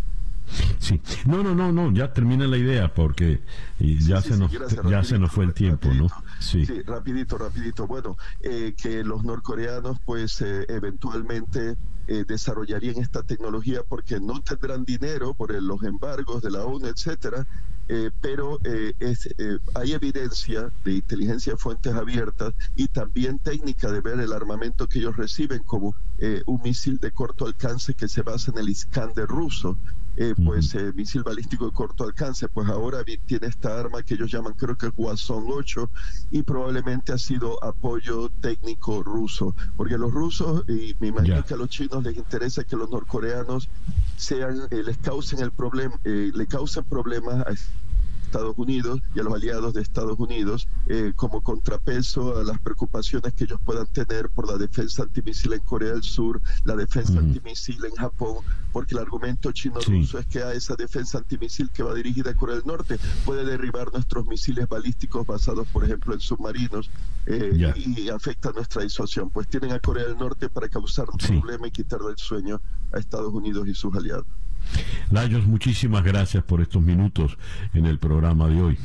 [0.79, 3.43] Sí, no, no, no, no, ya termina la idea porque
[3.79, 4.51] ya, se, nos,
[4.89, 6.09] ya se nos fue el tiempo, ¿no?
[6.39, 6.65] Sí.
[6.83, 7.87] rapidito, rapidito.
[7.87, 11.77] Bueno, eh, que los norcoreanos pues eh, eventualmente
[12.07, 17.47] eh, desarrollarían esta tecnología porque no tendrán dinero por los embargos de la ONU, etcétera,
[17.87, 24.01] eh, pero eh, eh, hay evidencia de inteligencia de fuentes abiertas y también técnica de
[24.01, 25.95] ver el armamento que ellos reciben como
[26.47, 29.77] un misil de corto alcance que se basa en el Iskander ruso.
[30.45, 34.77] Pues misil balístico de corto alcance, pues ahora tiene esta arma que ellos llaman creo
[34.77, 35.91] que Guasón 8
[36.31, 41.57] y probablemente ha sido apoyo técnico ruso, porque los rusos y me imagino que a
[41.57, 43.69] los chinos les interesa que los norcoreanos
[44.17, 47.51] sean les causen el problema, le causen problemas a
[48.35, 53.33] Estados Unidos y a los aliados de Estados Unidos eh, como contrapeso a las preocupaciones
[53.33, 57.85] que ellos puedan tener por la defensa antimisil en Corea del Sur, la defensa antimisil
[57.85, 58.39] en Japón,
[58.73, 62.57] porque el argumento chino-ruso es que a esa defensa antimisil que va dirigida a Corea
[62.57, 66.91] del Norte puede derribar nuestros misiles balísticos basados, por ejemplo, en submarinos
[67.27, 69.31] eh, y, afecta nuestra disuasión.
[69.31, 72.61] Pues tienen a Corea del Norte para causar un problema y quitar del sueño
[72.93, 74.27] a Estados Unidos y sus aliados.
[75.11, 77.37] Layos, muchísimas gracias por estos minutos
[77.73, 78.79] en el programa de hoy.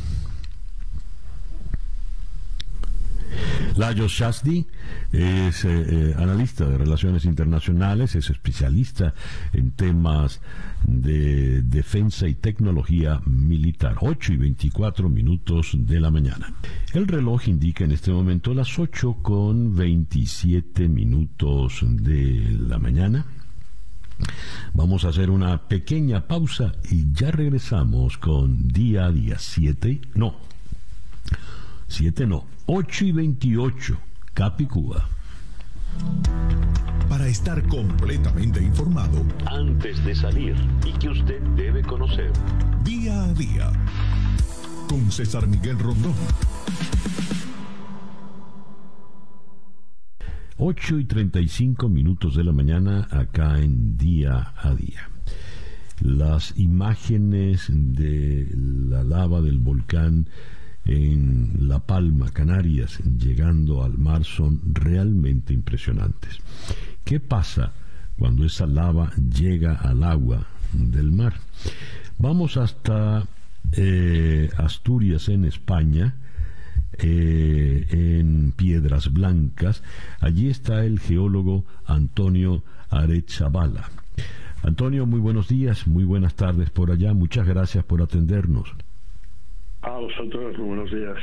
[3.76, 4.66] Lajos Shasdi
[5.12, 9.14] es eh, eh, analista de relaciones internacionales, es especialista
[9.54, 10.42] en temas
[10.84, 13.96] de defensa y tecnología militar.
[14.02, 16.54] 8 y 24 minutos de la mañana.
[16.94, 23.26] El reloj indica en este momento las 8 con 27 minutos de la mañana.
[24.74, 29.38] Vamos a hacer una pequeña pausa y ya regresamos con día a día.
[29.38, 30.36] 7, no,
[31.88, 33.98] 7 no, 8 y 28,
[34.34, 35.10] Capicúa.
[37.10, 40.56] Para estar completamente informado, antes de salir
[40.86, 42.32] y que usted debe conocer,
[42.84, 43.72] día a día,
[44.88, 46.14] con César Miguel Rondón.
[50.62, 55.10] 8 y 35 minutos de la mañana acá en día a día.
[56.02, 58.46] Las imágenes de
[58.90, 60.28] la lava del volcán
[60.84, 66.40] en La Palma, Canarias, llegando al mar son realmente impresionantes.
[67.06, 67.72] ¿Qué pasa
[68.18, 71.36] cuando esa lava llega al agua del mar?
[72.18, 73.26] Vamos hasta
[73.72, 76.16] eh, Asturias, en España,
[76.98, 79.84] eh, en Piedras Blancas.
[80.20, 83.90] Allí está el geólogo Antonio Arechabala.
[84.64, 87.14] Antonio, muy buenos días, muy buenas tardes por allá.
[87.14, 88.70] Muchas gracias por atendernos.
[89.82, 91.18] A vosotros, muy buenos días.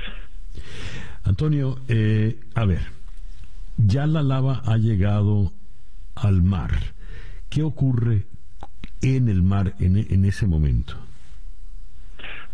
[1.25, 2.81] Antonio, eh, a ver,
[3.77, 5.53] ya la lava ha llegado
[6.15, 6.71] al mar.
[7.51, 8.25] ¿Qué ocurre
[9.03, 11.06] en el mar en ese momento?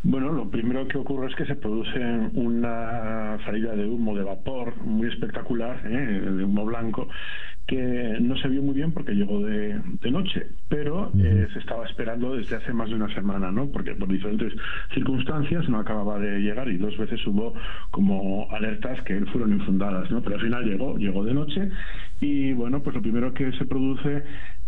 [0.04, 2.00] Bueno, lo primero que ocurre es que se produce
[2.34, 6.20] una salida de humo de vapor muy espectacular, ¿eh?
[6.20, 7.08] de humo blanco,
[7.68, 9.80] que no se vio muy bien porque llegó de,
[10.10, 13.68] noche, pero eh, se estaba esperando desde hace más de una semana, ¿no?
[13.70, 14.52] Porque por diferentes
[14.92, 17.54] circunstancias no acababa de llegar y dos veces hubo
[17.92, 20.20] como alertas que fueron infundadas, ¿no?
[20.20, 21.70] Pero al final llegó, llegó de noche
[22.20, 24.24] y bueno, pues lo primero que se produce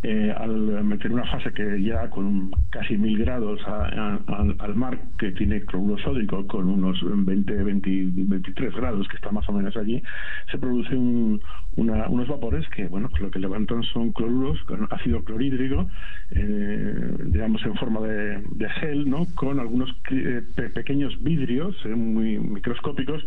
[0.07, 5.63] eh, al meter una fase que ya con casi mil grados al mar, que tiene
[5.63, 10.03] cloruro sódico con unos 20, 20, 23 grados, que está más o menos allí,
[10.51, 15.89] se produce unos vapores que, bueno, pues lo que levantan son cloruros con ácido clorhídrico,
[16.33, 19.27] eh, digamos en forma de, gel, ¿no?
[19.35, 20.43] Con algunos eh,
[20.75, 23.25] pequeños vidrios muy microscópicos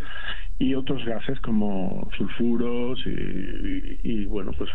[0.60, 4.70] y otros gases como sulfuros y, bueno pues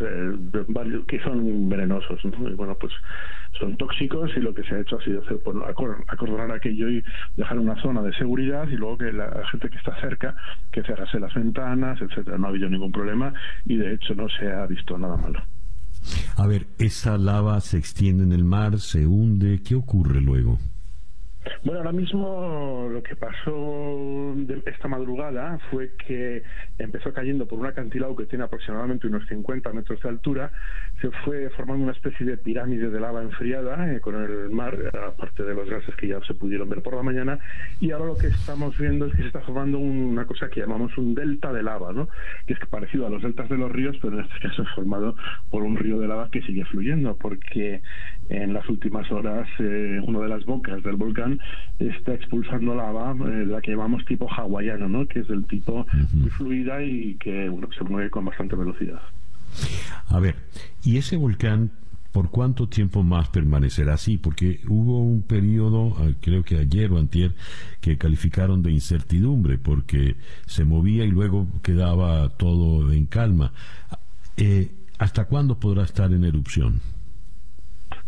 [0.69, 2.93] varios que son venenosos y bueno, pues
[3.59, 5.57] son tóxicos y lo que se ha hecho ha sido hacer, pues,
[6.07, 7.03] acordonar aquello y
[7.35, 10.35] dejar una zona de seguridad y luego que la gente que está cerca
[10.71, 12.37] que cerrase las ventanas, etcétera.
[12.37, 13.33] No ha habido ningún problema
[13.65, 15.41] y de hecho no se ha visto nada malo.
[16.37, 20.57] A ver, esa lava se extiende en el mar, se hunde, ¿qué ocurre luego?
[21.63, 26.43] Bueno, ahora mismo lo que pasó esta madrugada fue que
[26.77, 30.51] empezó cayendo por un acantilado que tiene aproximadamente unos 50 metros de altura,
[31.01, 35.43] se fue formando una especie de pirámide de lava enfriada eh, con el mar, aparte
[35.43, 37.39] de los gases que ya se pudieron ver por la mañana,
[37.79, 40.97] y ahora lo que estamos viendo es que se está formando una cosa que llamamos
[40.97, 42.09] un delta de lava, ¿no?
[42.45, 45.15] que es parecido a los deltas de los ríos, pero en este caso es formado
[45.49, 47.81] por un río de lava que sigue fluyendo, porque
[48.29, 51.39] en las últimas horas eh, una de las bocas del volcán
[51.79, 55.07] está expulsando lava, eh, la que llamamos tipo hawaiano, ¿no?
[55.07, 59.01] que es del tipo muy fluida y que se mueve con bastante velocidad.
[60.07, 60.35] A ver,
[60.83, 61.71] ¿y ese volcán
[62.11, 64.17] por cuánto tiempo más permanecerá así?
[64.17, 67.33] Porque hubo un periodo, ah, creo que ayer o antier,
[67.81, 73.51] que calificaron de incertidumbre porque se movía y luego quedaba todo en calma.
[74.37, 76.79] Eh, ¿Hasta cuándo podrá estar en erupción?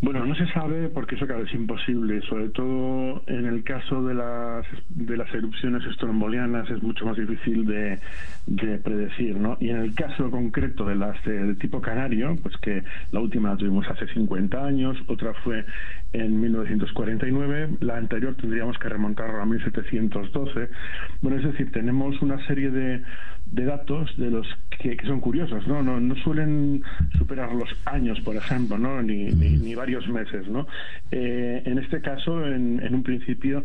[0.01, 4.13] Bueno, no se sabe porque eso claro es imposible, sobre todo en el caso de
[4.13, 7.97] las de las erupciones estrombolianas es mucho más difícil de,
[8.79, 9.57] predecir, ¿no?
[9.61, 13.57] Y en el caso concreto de las de, tipo canario, pues que la última la
[13.57, 15.65] tuvimos hace 50 años, otra fue
[16.11, 20.69] en 1949, la anterior tendríamos que remontarla a 1712.
[21.21, 23.01] Bueno, es decir, tenemos una serie de
[23.55, 25.81] de datos de los que, son curiosos, ¿no?
[25.81, 25.99] ¿no?
[25.99, 26.83] No, suelen
[27.17, 29.01] superar los años, por ejemplo, ¿no?
[29.01, 30.67] Ni, ni, varios meses, ¿no?
[31.11, 33.63] Eh, en este caso, en, en, un principio,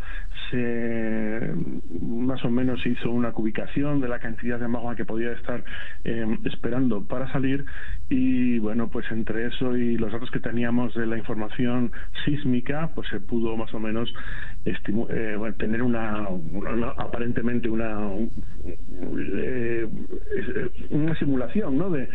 [0.50, 1.54] se
[2.00, 5.64] más o menos hizo una cubicación de la cantidad de magma que podía estar
[6.04, 7.64] eh, esperando para salir
[8.08, 11.92] y, bueno, pues entre eso y los datos que teníamos de la información
[12.24, 14.12] sísmica, pues se pudo más o menos
[14.64, 14.74] eh,
[15.58, 16.26] tener una,
[16.96, 18.10] aparentemente una
[19.16, 19.88] eh,
[20.90, 21.90] una simulación ¿no?
[21.90, 22.08] de,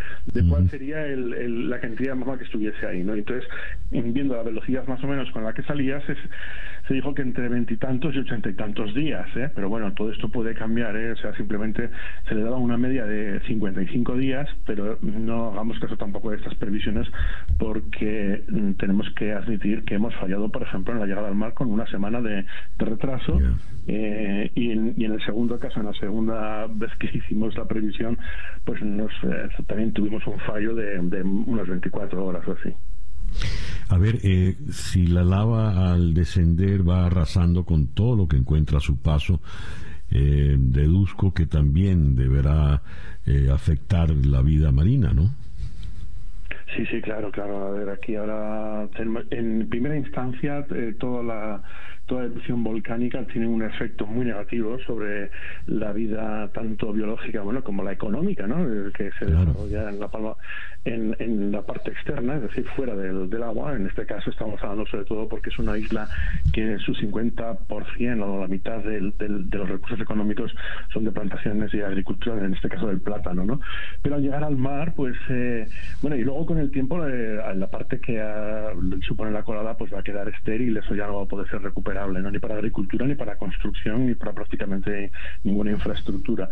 [0.50, 3.04] cuál sería la cantidad de magma que estuviese ahí.
[3.04, 3.14] ¿no?
[3.14, 3.48] Entonces,
[3.92, 6.16] viendo la velocidad más o menos con la que salía, se,
[6.88, 9.28] se dijo que entre veintitantos y ochenta y tantos días.
[9.36, 9.50] ¿eh?
[9.54, 10.96] Pero bueno, todo esto puede cambiar.
[10.96, 11.12] ¿eh?
[11.12, 11.90] O sea, simplemente
[12.28, 16.56] se le daba una media de 55 días, pero no hagamos caso tampoco de estas
[16.56, 17.08] previsiones
[17.58, 21.54] porque mm, tenemos que admitir que hemos fallado, por ejemplo, en la llegada al mar
[21.54, 22.46] con una semana de,
[22.78, 23.40] retraso.
[23.88, 27.66] Eh, y, en, y, en, el segundo caso, en la segunda vez que hicimos la
[27.66, 28.18] previsión,
[28.64, 32.74] pues nos, eh, también tuvimos un fallo de, de unas 24 horas o así.
[33.90, 38.80] A ver, eh, si la lava al descender va arrasando con todo lo que encuentra
[38.80, 39.42] a su paso,
[40.12, 42.82] eh, deduzco que también deberá
[43.52, 45.34] afectar la vida marina, ¿no?
[46.76, 47.68] Sí, sí, claro, claro.
[47.68, 48.88] A ver, aquí ahora,
[49.32, 50.64] en primera instancia,
[51.00, 51.64] toda la
[52.06, 55.32] toda erupción volcánica tiene un efecto muy negativo sobre
[55.66, 58.92] la vida tanto biológica bueno como la económica ¿no?
[58.94, 60.36] que se desarrolla en la palma
[60.86, 64.62] en, en, la parte externa es decir fuera del, del, agua en este caso estamos
[64.62, 66.08] hablando sobre todo porque es una isla
[66.54, 70.54] que su 50% o la mitad del, de los recursos económicos
[70.94, 73.62] son de plantaciones y agricultura en este caso del plátano ¿no?
[74.04, 75.68] pero al llegar al mar pues eh,
[76.04, 78.24] bueno y luego con el tiempo eh, la parte que
[79.02, 81.64] supone la colada pues va a quedar estéril eso ya no va a poder ser
[81.64, 81.95] recuperado
[82.32, 85.12] ni para agricultura, ni para construcción, ni para prácticamente
[85.44, 86.50] ninguna infraestructura.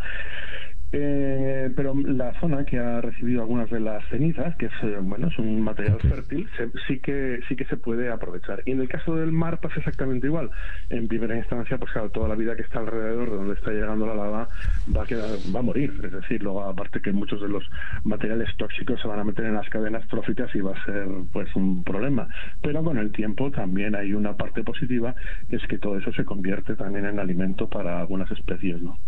[0.96, 5.28] Eh, pero la zona que ha recibido algunas de las cenizas, que es eh, bueno
[5.28, 6.48] es un material fértil,
[6.88, 8.62] sí que sí que se puede aprovechar.
[8.68, 10.52] Y en el caso del mar pasa exactamente igual.
[10.92, 14.06] En primera instancia, pues claro, toda la vida que está alrededor de donde está llegando
[14.06, 14.50] la lava
[14.96, 16.00] va a quedar, va a morir.
[16.04, 17.68] Es decir, luego aparte que muchos de los
[18.04, 21.56] materiales tóxicos se van a meter en las cadenas tróficas y va a ser pues
[21.56, 22.28] un problema.
[22.62, 25.16] Pero con el tiempo también hay una parte positiva,
[25.50, 29.00] que es que todo eso se convierte también en alimento para algunas especies, ¿no?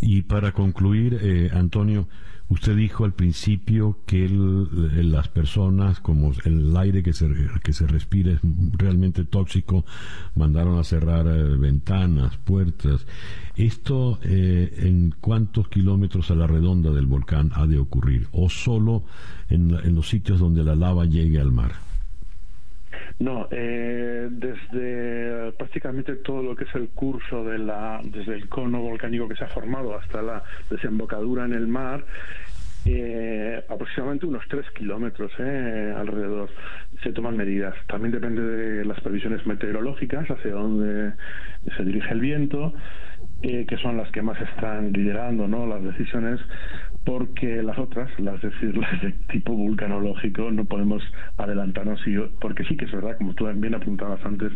[0.00, 2.08] Y para concluir, eh, Antonio,
[2.48, 7.28] usted dijo al principio que las personas, como el aire que se,
[7.62, 8.40] que se respira es
[8.72, 9.84] realmente tóxico,
[10.34, 13.06] mandaron a cerrar eh, ventanas, puertas.
[13.56, 18.28] ¿Esto eh, en cuántos kilómetros a la redonda del volcán ha de ocurrir?
[18.32, 19.04] ¿O solo
[19.50, 21.87] en los sitios donde la lava llegue al mar?
[23.20, 28.80] No, eh, desde prácticamente todo lo que es el curso de la, desde el cono
[28.80, 32.04] volcánico que se ha formado hasta la desembocadura en el mar,
[32.84, 36.48] eh, aproximadamente unos 3 kilómetros eh, alrededor
[37.02, 37.74] se toman medidas.
[37.88, 41.14] También depende de las previsiones meteorológicas, hacia dónde
[41.76, 42.72] se dirige el viento,
[43.42, 45.66] que son las que más están liderando ¿no?
[45.66, 46.40] las decisiones
[47.08, 51.02] porque las otras, las las de tipo vulcanológico, no podemos
[51.38, 52.00] adelantarnos,
[52.38, 54.52] porque sí que es verdad, como tú bien apuntabas antes,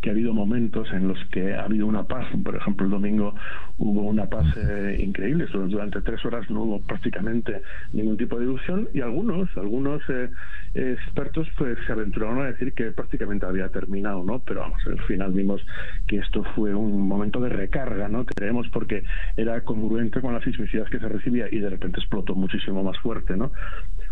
[0.00, 2.24] que ha habido momentos en los que ha habido una paz.
[2.44, 3.34] Por ejemplo, el domingo
[3.78, 7.60] hubo una paz eh, increíble, durante tres horas no hubo prácticamente
[7.92, 10.30] ningún tipo de erupción y algunos, algunos eh,
[10.74, 14.38] expertos pues se aventuraron a decir que prácticamente había terminado, ¿no?
[14.46, 15.60] Pero vamos, al final vimos
[16.06, 18.24] que esto fue un momento de recarga, ¿no?
[18.24, 19.02] Creemos porque
[19.36, 23.36] era congruente con las sismicidades que se recibía y de repente explotó muchísimo más fuerte,
[23.36, 23.52] ¿no?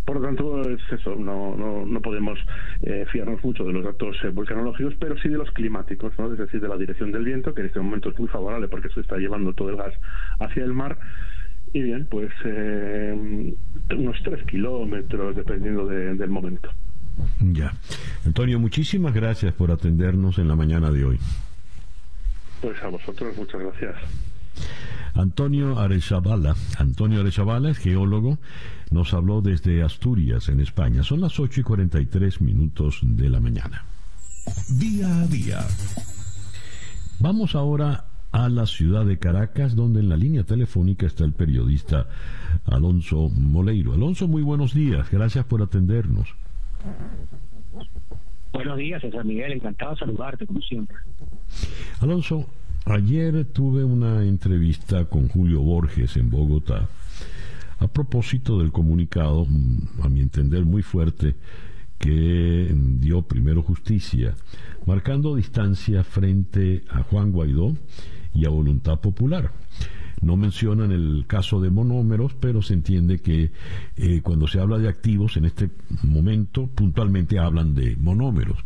[0.04, 2.38] Por lo tanto, es eso, no, no, no podemos
[2.82, 6.30] eh, fiarnos mucho de los datos eh, volcanológicos, pero sí de los climáticos, ¿no?
[6.30, 8.90] es decir, de la dirección del viento, que en este momento es muy favorable porque
[8.90, 9.94] se está llevando todo el gas
[10.40, 10.98] hacia el mar.
[11.72, 13.54] Y bien, pues eh,
[13.96, 16.70] unos tres kilómetros, dependiendo del momento.
[17.40, 17.72] Ya.
[18.24, 21.18] Antonio, muchísimas gracias por atendernos en la mañana de hoy.
[22.60, 23.96] Pues a vosotros, muchas gracias.
[25.14, 28.38] Antonio Arechabala, Antonio Arechabala es geólogo,
[28.90, 31.02] nos habló desde Asturias, en España.
[31.02, 33.84] Son las 8 y 43 minutos de la mañana.
[34.78, 35.60] Día a día.
[37.20, 42.08] Vamos ahora a la ciudad de Caracas, donde en la línea telefónica está el periodista
[42.66, 43.92] Alonso Moleiro.
[43.92, 46.34] Alonso, muy buenos días, gracias por atendernos.
[48.52, 50.96] Buenos días, César Miguel, encantado de saludarte, como siempre.
[52.00, 52.46] Alonso,
[52.86, 56.86] Ayer tuve una entrevista con Julio Borges en Bogotá
[57.78, 59.46] a propósito del comunicado,
[60.02, 61.34] a mi entender muy fuerte,
[61.98, 64.34] que dio primero justicia,
[64.84, 67.74] marcando distancia frente a Juan Guaidó
[68.34, 69.50] y a Voluntad Popular.
[70.20, 73.50] No mencionan el caso de monómeros, pero se entiende que
[73.96, 75.70] eh, cuando se habla de activos, en este
[76.02, 78.58] momento puntualmente hablan de monómeros.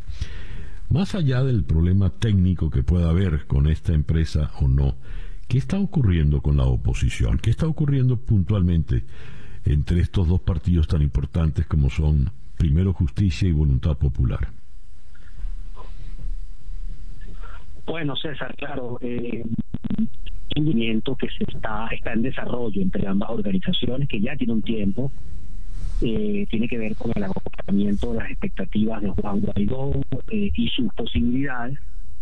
[0.90, 4.94] Más allá del problema técnico que pueda haber con esta empresa o no,
[5.47, 7.39] ¿qué está ocurriendo con la oposición?
[7.39, 9.05] ¿Qué está ocurriendo puntualmente
[9.66, 14.48] entre estos dos partidos tan importantes como son Primero Justicia y Voluntad Popular?
[17.85, 19.44] Bueno, César, claro, eh,
[20.56, 24.62] un movimiento que se está, está en desarrollo entre ambas organizaciones, que ya tiene un
[24.62, 25.12] tiempo,
[26.00, 29.92] eh, tiene que ver con el agotamiento de las expectativas de Juan Guaidó
[30.30, 31.78] eh, y sus posibilidades.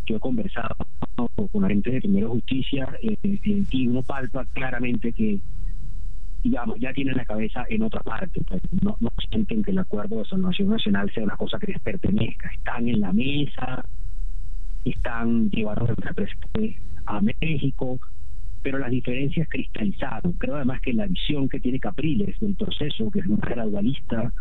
[0.06, 0.76] Yo he conversado
[1.52, 5.38] con la gente de Primero Justicia eh, y uno palpa claramente que
[6.42, 8.96] digamos, ya tienen la cabeza en otra parte, pues, no,
[9.28, 13.00] sienten que el acuerdo de salvación nacional sea una cosa que les pertenezca, están en
[13.00, 13.84] la mesa,
[14.84, 15.92] están llevando
[16.54, 16.76] el
[17.06, 17.98] a México,
[18.66, 20.32] pero las diferencias cristalizaron.
[20.32, 24.32] Creo además que la visión que tiene Capriles del proceso, que es más gradualista,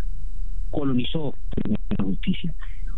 [0.72, 1.36] colonizó
[1.68, 2.52] la justicia.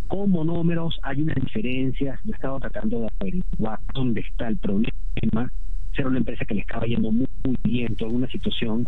[0.07, 5.51] Con monómeros hay unas diferencias, yo he estado tratando de averiguar dónde está el problema.
[5.97, 7.27] Ser una empresa que le estaba yendo muy,
[7.61, 8.87] bien, toda una situación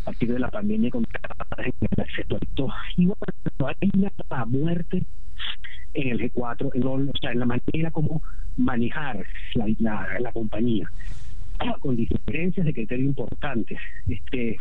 [0.00, 2.38] a partir de la pandemia con el acceso
[2.96, 5.04] Y bueno, hay una muerte
[5.92, 8.22] en el G4, en, la manera como
[8.56, 10.90] manejar la compañía
[11.80, 13.78] con diferencias de criterio importantes.
[14.06, 14.56] Este,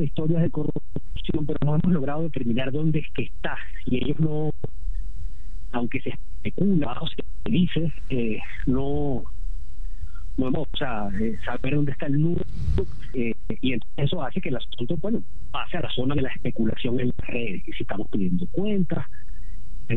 [0.00, 3.56] historias de corrupción, pero no hemos logrado determinar dónde es que está.
[3.86, 4.50] Y ellos no,
[5.72, 9.24] aunque se especula o se dice, eh, no,
[10.36, 12.42] no hemos, o sea, eh, saber dónde está el nudo.
[13.14, 17.00] Eh, y eso hace que el asunto, bueno, pase a la zona de la especulación
[17.00, 17.66] en las redes.
[17.66, 19.06] Y si estamos pidiendo cuentas,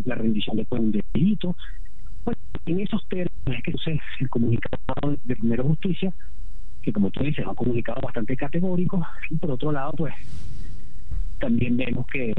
[0.05, 1.55] la rendición de de delito,
[2.23, 6.13] pues, en esos términos es que el comunicado de Primero Justicia,
[6.81, 10.13] que como tú dices, ha comunicado bastante categórico, y por otro lado, pues
[11.39, 12.33] también vemos que,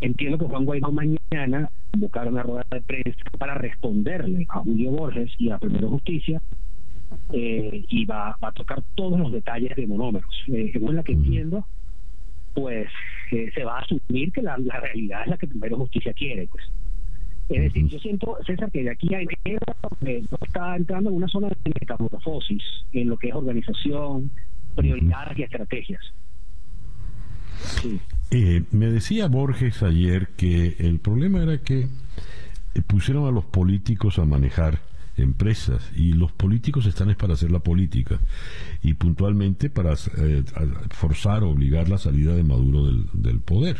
[0.00, 5.30] entiendo que Juan Guaidó mañana convocaron una rueda de prensa para responderle a Julio Borges
[5.38, 6.40] y a Primero Justicia
[7.32, 10.34] eh, y va, a tocar todos los detalles de monómeros.
[10.48, 11.66] Eh, según la que entiendo,
[12.54, 12.88] pues
[13.32, 16.46] eh, se va a asumir que la, la realidad es la que Primero Justicia quiere,
[16.46, 16.64] pues
[17.50, 19.66] es decir, yo siento, César, que de aquí a enero
[20.06, 22.62] eh, está entrando en una zona de metamorfosis
[22.92, 24.30] en lo que es organización,
[24.76, 26.00] prioridades y estrategias.
[28.30, 34.20] Eh, me decía Borges ayer que el problema era que eh, pusieron a los políticos
[34.20, 34.78] a manejar
[35.16, 38.20] empresas y los políticos están es para hacer la política
[38.80, 43.76] y puntualmente para forzar o obligar la salida de Maduro del, del poder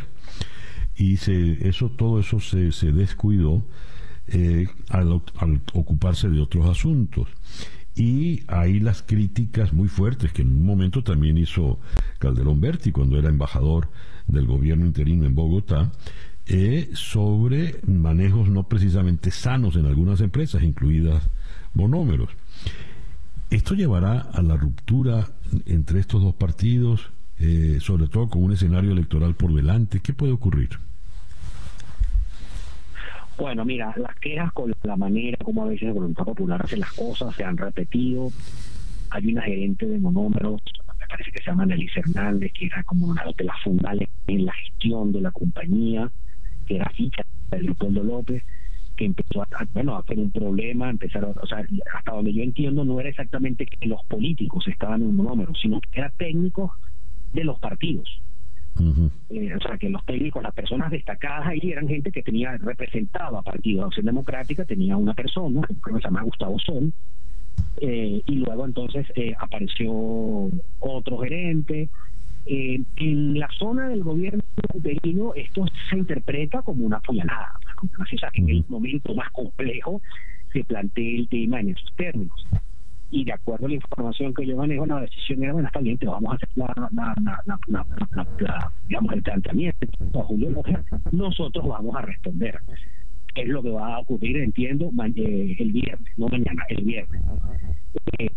[0.95, 3.65] y se, eso todo eso se, se descuidó
[4.27, 5.11] eh, al,
[5.73, 7.27] ocuparse de otros asuntos
[7.95, 11.79] y hay las críticas muy fuertes que en un momento también hizo
[12.19, 13.89] Calderón Berti cuando era embajador
[14.27, 15.91] del gobierno interino en Bogotá
[16.45, 21.29] eh, sobre manejos no precisamente sanos en algunas empresas, incluidas
[21.73, 22.29] monómeros.
[23.49, 25.27] ¿Esto llevará a la ruptura
[25.65, 27.11] entre estos dos partidos,
[27.41, 29.99] eh, sobre todo con un escenario electoral por delante?
[29.99, 30.69] ¿Qué puede ocurrir?
[33.37, 36.93] Bueno, mira, las quejas con la manera como a veces la voluntad popular hace las
[36.93, 38.29] cosas se han repetido.
[39.09, 40.61] Hay una gerente de monómeros,
[40.99, 44.45] me parece que se llama Nelly Hernández, que era como una de las fundales en
[44.45, 46.11] la gestión de la compañía,
[46.67, 48.43] que era ficha de Leopoldo López,
[48.95, 51.65] que empezó a, bueno, a hacer un problema, empezaron, o sea,
[51.95, 55.99] hasta donde yo entiendo no era exactamente que los políticos estaban en monómeros, sino que
[55.99, 56.69] eran técnicos
[57.33, 58.21] de los partidos.
[59.29, 63.41] Eh, o sea, que los técnicos, las personas destacadas ahí eran gente que tenía representaba
[63.41, 66.91] Partido de Acción Democrática, tenía una persona, que se llama Gustavo Sol,
[67.81, 69.91] eh, y luego entonces eh, apareció
[70.79, 71.89] otro gerente.
[72.45, 74.41] en la zona del gobierno
[74.73, 80.01] interino esto se interpreta como una puñalada, como una que en el momento más complejo
[80.51, 82.47] se plantea el tema en esos términos
[83.11, 85.97] y de acuerdo a la información que yo manejo, la decisión era, bueno, está bien,
[85.97, 86.73] te vamos a hacer la,
[88.87, 90.63] digamos, el planteamiento a Julio
[91.11, 92.59] nosotros vamos a responder.
[93.35, 97.21] Es lo que va a ocurrir, entiendo, eh, el viernes, no mañana, el viernes.
[98.17, 98.29] Eh,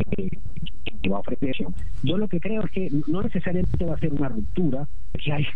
[1.11, 1.55] va a ofrecer
[2.03, 4.89] Yo lo que creo es que no necesariamente va a ser una ruptura,
[5.23, 5.47] que hay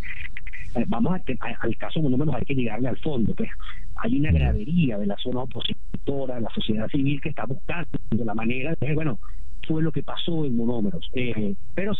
[0.75, 1.21] eh, vamos a,
[1.61, 3.49] al caso lo menos hay que llegarle al fondo pues
[3.95, 8.75] hay una gradería de la zona opositora la sociedad civil que está buscando la manera
[8.79, 9.19] de bueno
[9.67, 11.93] fue lo que pasó en monómeros eh, pero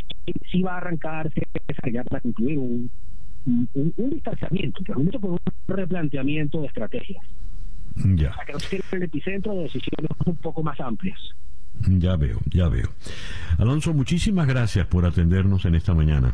[0.51, 1.41] sí, va a arrancarse
[1.91, 2.89] ya para concluir un,
[3.45, 7.25] un, un distanciamiento realmente con un replanteamiento de estrategias
[7.95, 8.31] ya.
[8.31, 11.19] para que no se el epicentro de decisiones un poco más amplias
[11.87, 12.89] ya veo, ya veo.
[13.57, 16.33] Alonso, muchísimas gracias por atendernos en esta mañana.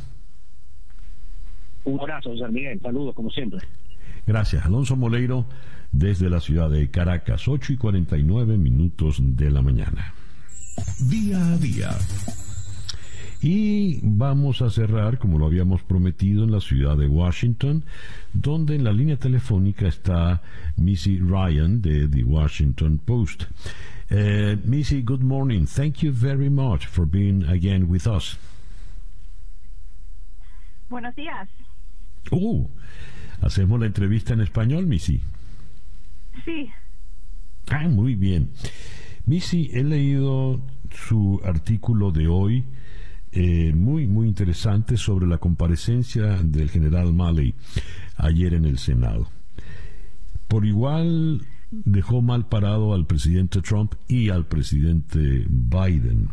[1.85, 2.79] Un abrazo, José Miguel.
[2.81, 3.59] Saludos, como siempre.
[4.27, 4.65] Gracias.
[4.65, 5.45] Alonso Moleiro,
[5.91, 10.13] desde la ciudad de Caracas, 8 y 49 minutos de la mañana.
[11.09, 11.89] Día a día.
[13.41, 17.83] Y vamos a cerrar, como lo habíamos prometido, en la ciudad de Washington,
[18.33, 20.41] donde en la línea telefónica está
[20.77, 23.43] Missy Ryan de The Washington Post.
[24.09, 25.65] Uh, Missy, good morning.
[25.67, 28.37] Thank you very much for being again with us.
[30.89, 31.47] Buenos días.
[32.31, 32.67] Uh,
[33.41, 35.21] hacemos la entrevista en español, Missy.
[36.43, 36.69] Sí.
[37.69, 38.51] Ah, muy bien.
[39.25, 40.61] Missy, he leído
[40.91, 42.63] su artículo de hoy,
[43.31, 47.53] eh, muy, muy interesante, sobre la comparecencia del general Malley
[48.17, 49.29] ayer en el Senado.
[50.47, 51.41] Por igual
[51.71, 56.29] dejó mal parado al presidente Trump y al presidente Biden.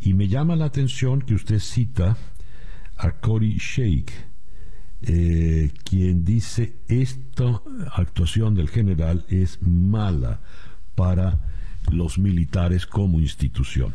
[0.00, 2.16] Y me llama la atención que usted cita
[2.96, 4.12] a Cory Sheikh,
[5.02, 7.62] eh, quien dice esta
[7.92, 10.40] actuación del general es mala
[10.94, 11.38] para
[11.90, 13.92] los militares como institución.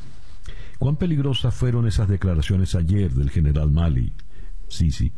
[0.80, 4.11] ¿Cuán peligrosas fueron esas declaraciones ayer del general Mali?
[4.68, 5.11] Sí, sí.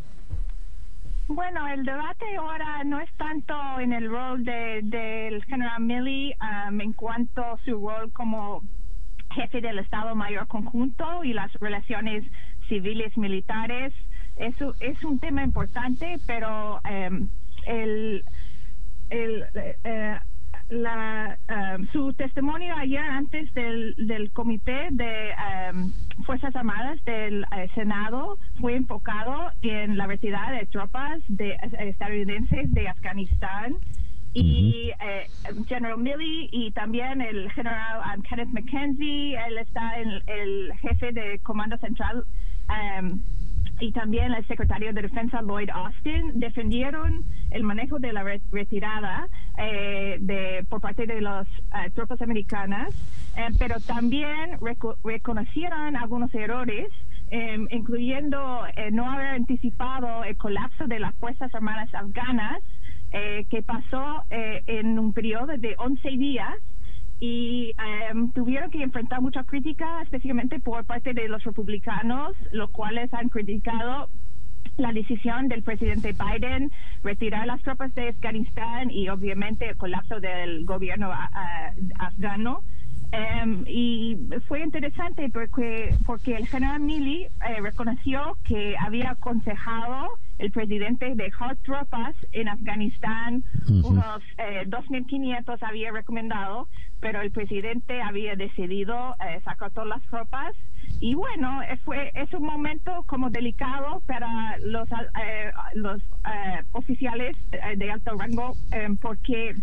[1.27, 6.91] Bueno, el debate ahora no es tanto en el rol del general Milley um, en
[6.93, 8.61] cuanto a su rol como
[9.33, 12.25] jefe del Estado Mayor Conjunto y las relaciones
[12.67, 13.93] civiles militares.
[14.35, 17.29] Eso es un tema importante, pero em,
[17.65, 18.23] el,
[19.09, 19.45] el
[19.83, 20.17] eh,
[20.69, 25.91] la, em, su testimonio ayer antes del, del Comité de em,
[26.25, 32.71] Fuerzas Armadas del eh, Senado fue enfocado en la retirada de tropas de, eh, estadounidenses
[32.71, 33.75] de Afganistán
[34.33, 35.27] y eh,
[35.67, 41.39] General Milley y también el general um, Kenneth McKenzie, él está en el jefe de
[41.39, 42.25] Comando Central
[42.69, 43.21] um,
[43.79, 49.27] y también el secretario de Defensa Lloyd Austin defendieron el manejo de la retirada
[49.57, 52.93] eh, de por parte de las eh, tropas americanas,
[53.59, 54.57] pero también
[55.03, 56.89] reconocieron algunos errores
[57.71, 62.61] incluyendo no haber anticipado el colapso de las Fuerzas Armadas afganas
[63.15, 66.55] eh, que pasó eh, en un periodo de 11 días
[67.25, 67.73] y
[68.09, 73.29] em, tuvieron que enfrentar mucha crítica, especialmente por parte de los republicanos, los cuales han
[73.29, 74.09] criticado
[74.75, 76.69] la decisión del presidente Biden
[77.01, 81.13] retirar las tropas de Afganistán y obviamente el colapso del gobierno
[81.97, 82.61] afgano.
[83.13, 84.17] Em, y
[84.47, 90.09] fue interesante porque, porque el general Milley eh, reconoció que había aconsejado
[90.39, 96.67] el presidente de dejar tropas en Afganistán, unos eh, 2.500 había recomendado,
[97.03, 100.55] pero el presidente había decidido eh, sacar todas las tropas.
[101.01, 106.01] Y bueno, eh, fue, es un momento como delicado para los, eh, los
[106.71, 107.35] oficiales
[107.75, 108.53] de alto rango
[109.01, 109.53] porque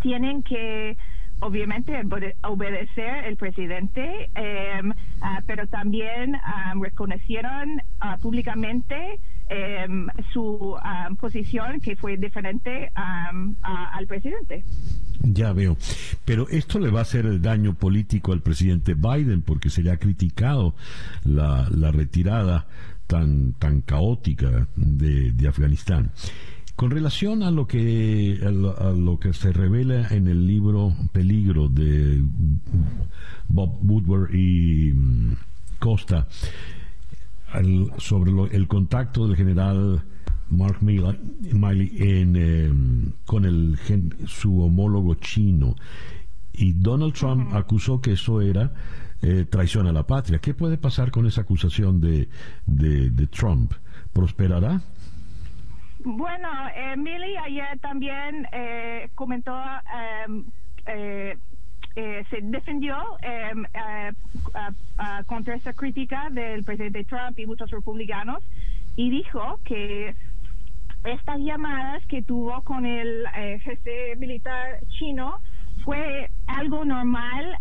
[0.00, 0.96] tienen que
[1.40, 2.00] obviamente
[2.42, 6.36] obedecer el presidente, em, ah, pero también
[6.80, 9.20] reconocieron ah, públicamente
[9.50, 10.78] em, su
[11.18, 14.64] posición que fue diferente al presidente.
[15.22, 15.76] Ya veo.
[16.24, 19.90] Pero esto le va a hacer el daño político al presidente Biden porque se le
[19.90, 20.74] ha criticado
[21.24, 22.66] la, la retirada
[23.06, 26.12] tan, tan caótica de, de Afganistán.
[26.76, 32.24] Con relación a lo que a lo, que se revela en el libro Peligro de
[33.48, 35.36] Bob Woodward y mm,
[35.78, 36.26] Costa
[37.98, 40.02] sobre el contacto del general
[40.50, 43.78] Mark Miley en, em, con el,
[44.26, 45.76] su homólogo chino
[46.52, 48.72] y Donald Trump acusó que eso era
[49.22, 50.38] eh, traición a la patria.
[50.38, 52.28] ¿Qué puede pasar con esa acusación de,
[52.66, 53.72] de Trump?
[54.12, 54.80] ¿Prosperará?
[56.04, 59.54] Bueno, Emily ayer también eh, comentó,
[60.24, 60.44] em,
[60.86, 61.36] eh,
[61.94, 63.64] eh, se defendió em,
[65.26, 68.42] contra esa crítica del presidente Trump y muchos republicanos
[68.96, 70.14] y dijo que
[71.04, 73.26] estas llamadas que tuvo con el
[73.62, 75.40] jefe militar chino
[75.84, 77.56] fue algo normal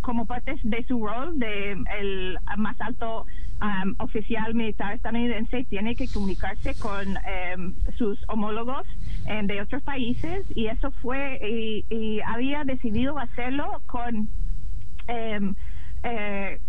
[0.00, 3.26] como parte de su rol de el más alto
[3.58, 8.86] Um, oficial militar estadounidense tiene que comunicarse con um, sus homólogos
[9.30, 11.40] um, de otros países y eso fue
[11.88, 14.28] y, había decidido hacerlo con
[15.08, 16.60] eh,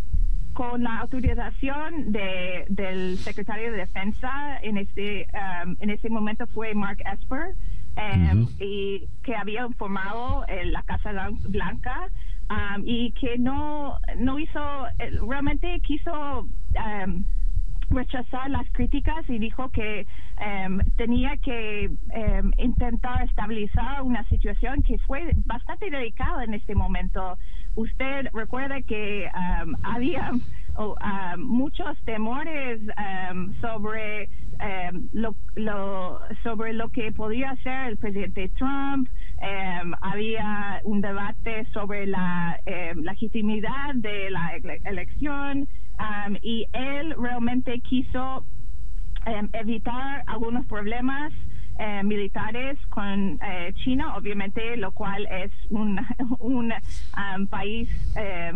[0.58, 5.28] con la autorización de, del secretario de defensa en ese
[5.80, 7.54] en ese momento fue Mark Esper
[8.60, 11.12] y que había informado en la Casa
[11.48, 12.10] Blanca
[12.50, 17.26] Um, y que no, no hizo, eh, realmente quiso um,
[17.90, 20.06] rechazar las críticas y dijo que
[20.40, 21.90] um, tenía que
[22.58, 27.38] intentar estabilizar una situación que fue bastante delicada en este momento.
[27.78, 29.30] Usted recuerda que
[29.84, 30.32] había
[31.38, 32.82] muchos temores
[33.62, 34.30] sobre
[35.12, 39.08] lo, lo, sobre lo que podía hacer el presidente Trump.
[40.02, 42.60] Había un debate sobre la
[42.96, 44.56] legitimidad de la
[44.86, 45.70] elección
[46.42, 48.44] y él realmente quiso
[49.54, 51.32] evitar algunos problemas
[52.04, 56.00] militares con eh, China, obviamente, lo cual es un,
[56.40, 56.74] un
[57.50, 57.90] país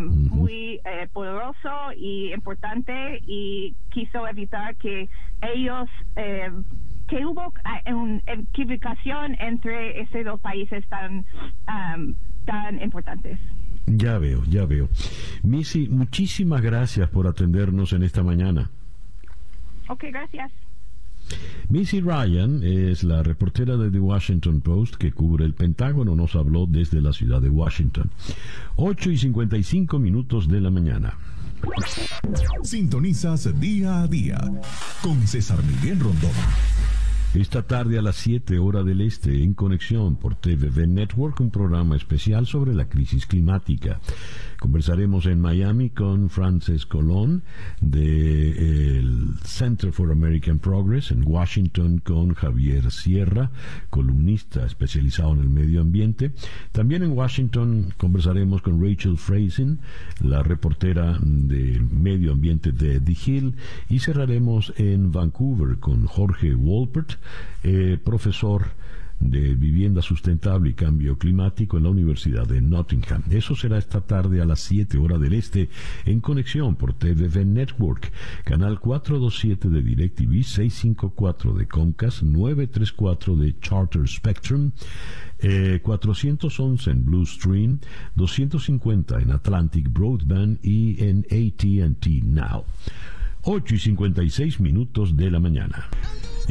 [0.08, 5.10] muy eh, poderoso y importante y quiso evitar que
[5.42, 11.26] ellos que hubo ah, una equivocación entre esos dos países tan,
[12.46, 13.38] tan importantes.
[13.86, 14.88] Ya veo, ya veo.
[15.44, 18.70] Missy, muchísimas gracias por atendernos en esta mañana.
[19.90, 20.52] Ok, gracias.
[21.70, 26.16] Missy Ryan es la reportera de The Washington Post que cubre el Pentágono.
[26.16, 28.12] Nos habló desde la ciudad de Washington.
[28.76, 31.18] 8 y 55 minutos de la mañana.
[32.64, 34.40] Sintonizas día a día
[35.02, 36.32] con César Miguel Rondón.
[37.34, 41.96] Esta tarde a las 7 horas del este, en conexión por TVV Network, un programa
[41.96, 44.02] especial sobre la crisis climática.
[44.62, 47.42] Conversaremos en Miami con Frances Colón
[47.82, 53.50] del Center for American Progress, en Washington con Javier Sierra,
[53.90, 56.32] columnista especializado en el medio ambiente.
[56.74, 59.80] También en Washington conversaremos con Rachel Frazen,
[60.20, 63.56] la reportera de medio ambiente de The Hill,
[63.90, 67.14] y cerraremos en Vancouver con Jorge Wolpert,
[67.64, 68.68] eh, profesor
[69.22, 73.24] de Vivienda Sustentable y Cambio Climático en la Universidad de Nottingham.
[73.30, 75.70] Eso será esta tarde a las 7 horas del este
[76.06, 78.12] en conexión por TVV Network,
[78.44, 84.72] canal 427 de DirecTV, 654 de Comcast, 934 de Charter Spectrum,
[85.82, 87.80] 411 eh, en Blue Stream,
[88.16, 92.66] 250 en Atlantic Broadband y en ATT Now.
[93.44, 95.90] 8 y 56 minutos de la mañana.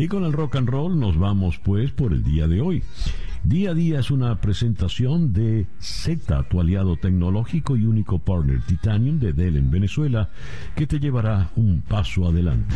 [0.01, 2.83] Y con el rock and roll nos vamos pues por el día de hoy.
[3.45, 9.19] Día a día es una presentación de Z, tu aliado tecnológico y único partner Titanium
[9.19, 10.31] de Dell en Venezuela,
[10.75, 12.75] que te llevará un paso adelante.